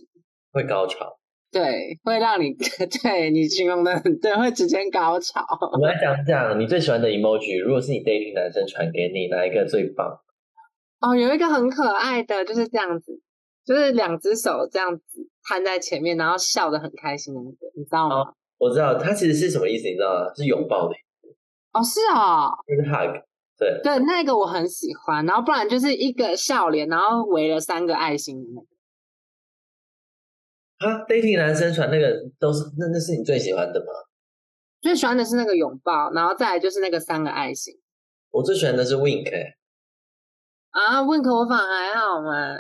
[0.54, 1.20] 会高潮。
[1.52, 2.54] 对，会让你
[3.04, 5.46] 对你形容的对，会直接高潮。
[5.74, 7.62] 我们来讲讲你最喜欢的 emoji。
[7.62, 10.08] 如果是你 dating 男生传给你，哪一个最棒？
[11.04, 13.20] 哦，有一个很可爱的，就是这样子，
[13.66, 15.28] 就是两只手这样子。
[15.46, 18.34] 摊在前面，然后笑得很开心的那个，你知道吗？
[18.58, 20.34] 我知道，它其实是什么意思，你知道吗？
[20.34, 20.96] 是拥抱的。
[21.74, 23.22] 哦，是哦，就是 hug。
[23.58, 25.26] 对对，那个我很喜欢。
[25.26, 28.68] 然后不然就是一个笑脸，然后围了三个爱心的那个。
[30.94, 33.88] 啊，dating 男生传那个都是那那是你最喜欢的吗？
[34.80, 37.74] 最喜欢的是那个拥抱，然后再来就是那个三个爱心。
[38.32, 39.30] 我最喜欢的是 wink。
[40.74, 42.58] 啊我反而还好嘛。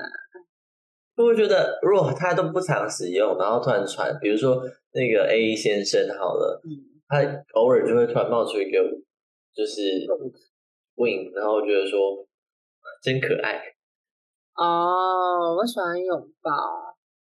[1.15, 6.61] 我会觉得，如果他都不常使用，然后突然传，比如说那个 A 先生好了，
[7.07, 7.21] 他
[7.53, 8.79] 偶尔就会突然冒出一个，
[9.53, 9.81] 就是
[10.95, 12.25] wing，然后觉得说
[13.03, 13.61] 真可爱。
[14.55, 16.51] 哦，我喜欢拥抱。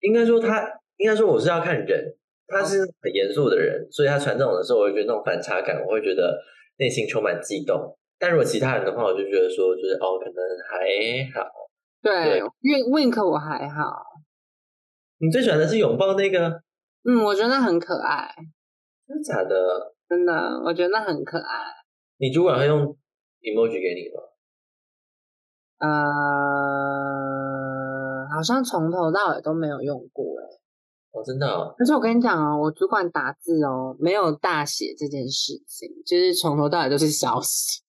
[0.00, 0.66] 应该说他，
[0.96, 2.16] 应该说我是要看人，
[2.48, 6.40] 他是很严肃的人，所以他传这种的时候，我会觉得那种反差感，我会觉得
[6.78, 7.96] 内心充满悸动。
[8.18, 10.34] 但如果其他人的话，我就觉得说，就是哦，可能
[10.68, 10.76] 还
[11.34, 11.48] 好。
[12.02, 14.02] 对，wink wink 我还好。
[15.18, 16.62] 你最喜欢的是拥抱那个？
[17.04, 18.34] 嗯，我觉得那很可爱。
[19.06, 19.94] 真的假的？
[20.08, 20.32] 真的，
[20.64, 21.64] 我觉得那很可爱。
[22.18, 22.96] 你主管会用
[23.42, 24.22] emoji 给你吗？
[25.78, 25.88] 呃，
[28.34, 30.44] 好像从头到尾都没有用过哎。
[31.12, 31.46] 哦，真的。
[31.78, 37.82] 而且我跟你讲哦，我主管打字哦，没有大写这件事情，就是从头到尾都是小写。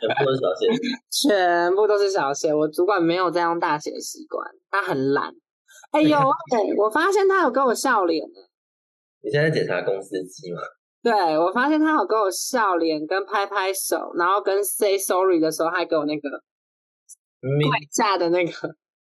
[0.00, 0.68] 全部都是小写，
[1.10, 2.54] 全部都是小写。
[2.54, 5.34] 我主管没有在用大写的习惯，他很懒。
[5.92, 6.16] 哎呦，
[6.54, 8.24] 哎，我发现他有跟我笑脸
[9.22, 10.60] 你现在检查公司机吗？
[11.02, 18.52] 对，我发现他有跟我笑脸，跟拍拍手，然后跟 say sorry 的时候还给我那个怪架的那个。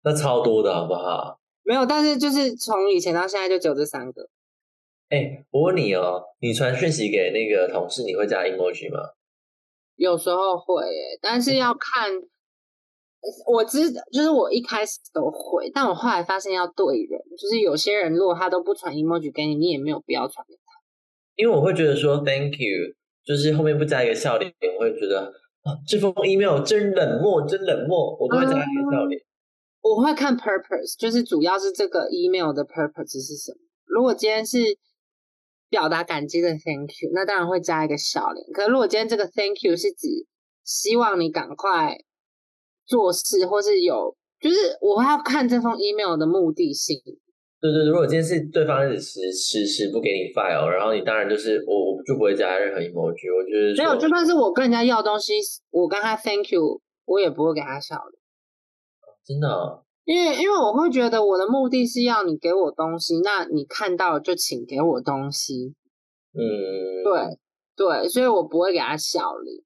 [0.04, 1.40] 那超多的好不好？
[1.64, 4.30] 没有，但是就是从以前到现在就只有这三个。
[5.10, 9.00] 哎，我问你哦，你传讯息给那个同事，你会加 emoji 吗？
[9.98, 10.86] 有时候会，
[11.22, 12.10] 但是要看。
[13.46, 20.62] 我知就是我一开始都会，但我后来发现要对人，就是有些人如果他都不传 emoji 给你，你也没有必要传给他。
[21.36, 22.94] 因为我会觉得说 thank you，
[23.26, 25.34] 就是后面不加一个笑脸，我会觉得
[25.64, 29.20] 啊这封 email 真冷漠，真冷漠，我不会加一个笑脸。
[29.82, 33.58] 我会看 purpose，就是主要是这个 email 的 purpose 是什么。
[33.86, 34.60] 如果今天是。
[35.70, 38.46] 表达感激的 thank you，那当然会加一个笑脸。
[38.54, 40.08] 可是如果今天这个 thank you 是指
[40.64, 41.98] 希望你赶快
[42.86, 46.98] 做事，或是有，就是我要看这封 email 的目的性。
[47.60, 53.36] 对对，如果今天是对方一直迟迟迟不给你 file，然后你当然就是我我就不会加任何 emoji。
[53.36, 55.34] 我觉得没有，就算是我跟人家要东西，
[55.72, 58.22] 我跟他 thank you，我也不会给他笑脸。
[59.26, 59.84] 真的。
[60.08, 65.76] 因为因为我会觉得我的目的是要你给我东西，那你看到就请给我东西。
[66.34, 67.38] 嗯，对
[67.76, 69.58] 对，所以我不会给他笑脸。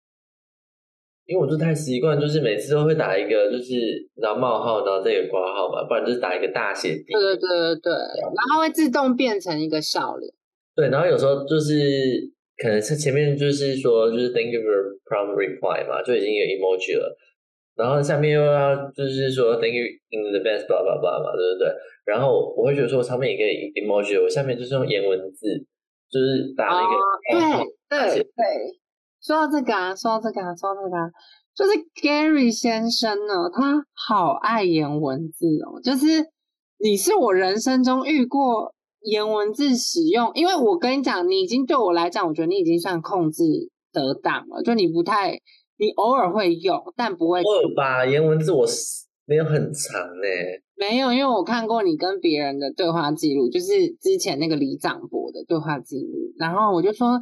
[1.28, 6.90] 因为我就太习惯，就是每次都会打一个，就是然后冒号，然后这个挂号嘛，不然就是打一个大写。
[6.90, 10.34] 对对对对对，然后会自动变成一个笑脸。
[10.76, 11.76] 对，然后有时候就是
[12.58, 17.16] 可能是前面就是说就是 thank you for prompt reply 嘛，就已经有 emoji 了，
[17.76, 21.72] 然后下面又要就是说 thank you in the best blah blah blah 嘛，对不对？
[22.06, 25.48] 然后我会觉得说上面一个 emoji，我下面就是用颜文字，
[26.10, 28.82] 就是打了一个对对对。
[29.24, 31.10] 说到这个啊，说到这个啊，说到这个啊，
[31.56, 36.08] 就是 Gary 先生呢，他好爱颜文字哦，就是
[36.80, 43.44] 你是我人生中遇过颜文字使用，因为我跟你讲，你已经对我来讲，我觉得你已经算控制
[43.94, 45.40] 得当了，就你不太，
[45.82, 47.42] 你偶尔会用，但不会。
[47.42, 48.66] 偶尔吧，颜文字我
[49.26, 50.28] 没有很长呢。
[50.76, 57.20] 没有，因为我看过你跟别人的对话记录，就是之前那个李长博的对话记录，然后我就说。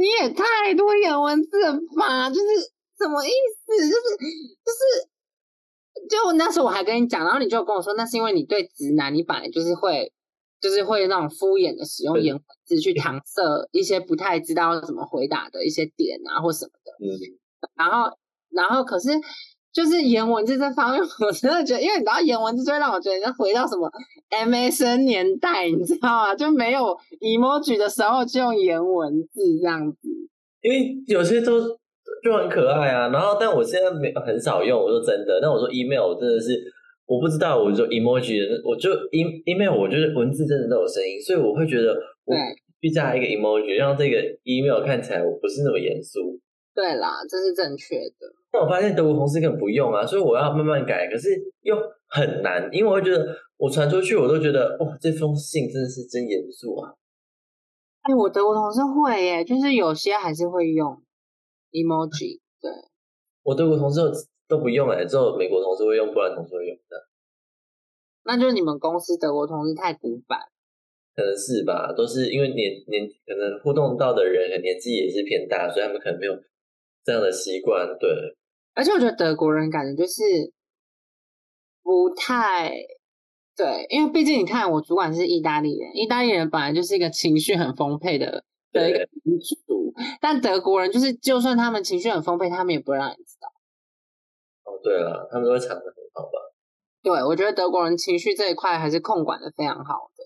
[0.00, 2.30] 你也太多颜文字了吧？
[2.30, 2.46] 就是
[2.96, 3.86] 什么意思？
[3.86, 4.00] 就是
[4.64, 10.10] 就是，就那时候我还跟你讲，然后你就跟我说，那是因为你对直男，你本来就是会，
[10.58, 13.42] 就是会那种敷衍的使用颜文字去搪塞
[13.72, 16.92] 一些不太知道怎么回答的一些点啊或什么的。
[17.04, 17.12] 嗯，
[17.76, 18.10] 然后
[18.50, 19.08] 然后可是。
[19.72, 23.88] 就是颜文字这方面， 我真的觉得，因为你知道颜文字，就会让我觉得回到什么
[24.28, 26.34] MSN 年代，你知道吗？
[26.34, 26.80] 就没有
[27.20, 29.98] emoji 的时候，就用颜文字这样子。
[30.60, 31.60] 因为有些都
[32.24, 33.10] 就很可爱啊。
[33.10, 35.38] 然后，但我现在没很少用，我说真的。
[35.40, 36.60] 但我说 email 我真的是
[37.06, 41.94] 我不知道，我就 emoji，我就 e email，我就是文字真的都有声音，所以我会觉得
[42.24, 42.34] 我
[42.82, 46.40] 去加一个 emoji，让这个 email 看起来我不是那么严肃。
[46.80, 48.34] 对啦，这是正确的。
[48.50, 51.28] 但我发现德国同事根本不用啊，所以我要慢慢改，可是
[51.60, 51.76] 又
[52.08, 56.94] 很难，因为我会觉得我传出去，我都觉得哇，这封信真的是真严肃啊。
[58.00, 61.02] 哎，我德国同事会耶，就是有些还是会用
[61.70, 62.40] emoji。
[62.62, 62.70] 对，
[63.42, 64.00] 我德国同事
[64.48, 66.96] 都不用哎，只有美国同事会用，不然同事会用的。
[68.24, 70.38] 那就是你们公司德国同事太古板，
[71.14, 71.92] 可能是吧？
[71.94, 76.32] 都是因为年年可能互动到的人年纪也是偏大，所以他们可能没有
[77.04, 77.86] 这样的习惯。
[77.98, 78.08] 对。
[78.72, 80.22] 而且我觉得德国人感觉就是
[81.82, 82.72] 不太
[83.56, 93.48] 对，因为毕竟你看，我主管是意大利人，意大利人本来就是一个情绪很丰沛的的一个民族，但德国人就是就算他们情绪很丰沛，他们也不会让你知道。
[94.64, 96.38] 哦，对了，他们都会藏的很好吧？
[97.02, 100.24] 对，我觉得德国人情绪这一块还是控管的非常好的。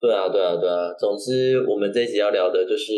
[0.00, 0.92] 对啊，对啊，对啊。
[0.98, 2.92] 总之，我们这集要聊的就是。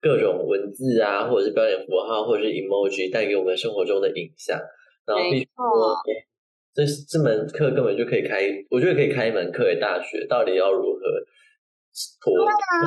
[0.00, 4.58] 各种文字啊，或者是标点符号，或者是 emoji 带给我们生活中的影响。
[5.04, 5.96] 然后，必须说，
[6.74, 11.00] 这这门课根本就可以开，我觉得可以开一门课给大学，到底要如何
[12.20, 12.34] 脱？
[12.34, 12.80] 对啊，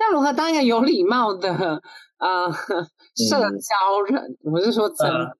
[0.00, 1.50] 要如何当一个有礼貌的
[2.18, 2.50] 呃
[3.16, 4.36] 社交人？
[4.42, 5.36] 我是说真的。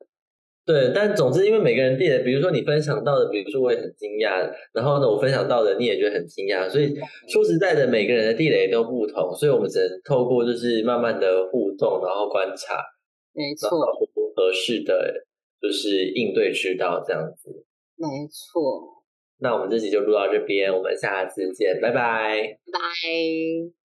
[0.67, 6.93] 对，但总之，因为每个人地雷，比如说你分享到的，比如说我也很惊讶，然后呢，我分享到的你也觉得很惊讶，所以
[7.29, 12.83] 说实在的，每个人的地雷都不同，所以我们只能透过就是慢慢的互动，然后观察，
[13.33, 13.71] 没错，
[14.35, 15.25] 合适的
[15.63, 17.49] 就是应对之道这样子，
[17.95, 19.05] 没错。
[19.39, 23.86] 那我们这集就录到这边，我们下次见，拜拜，拜。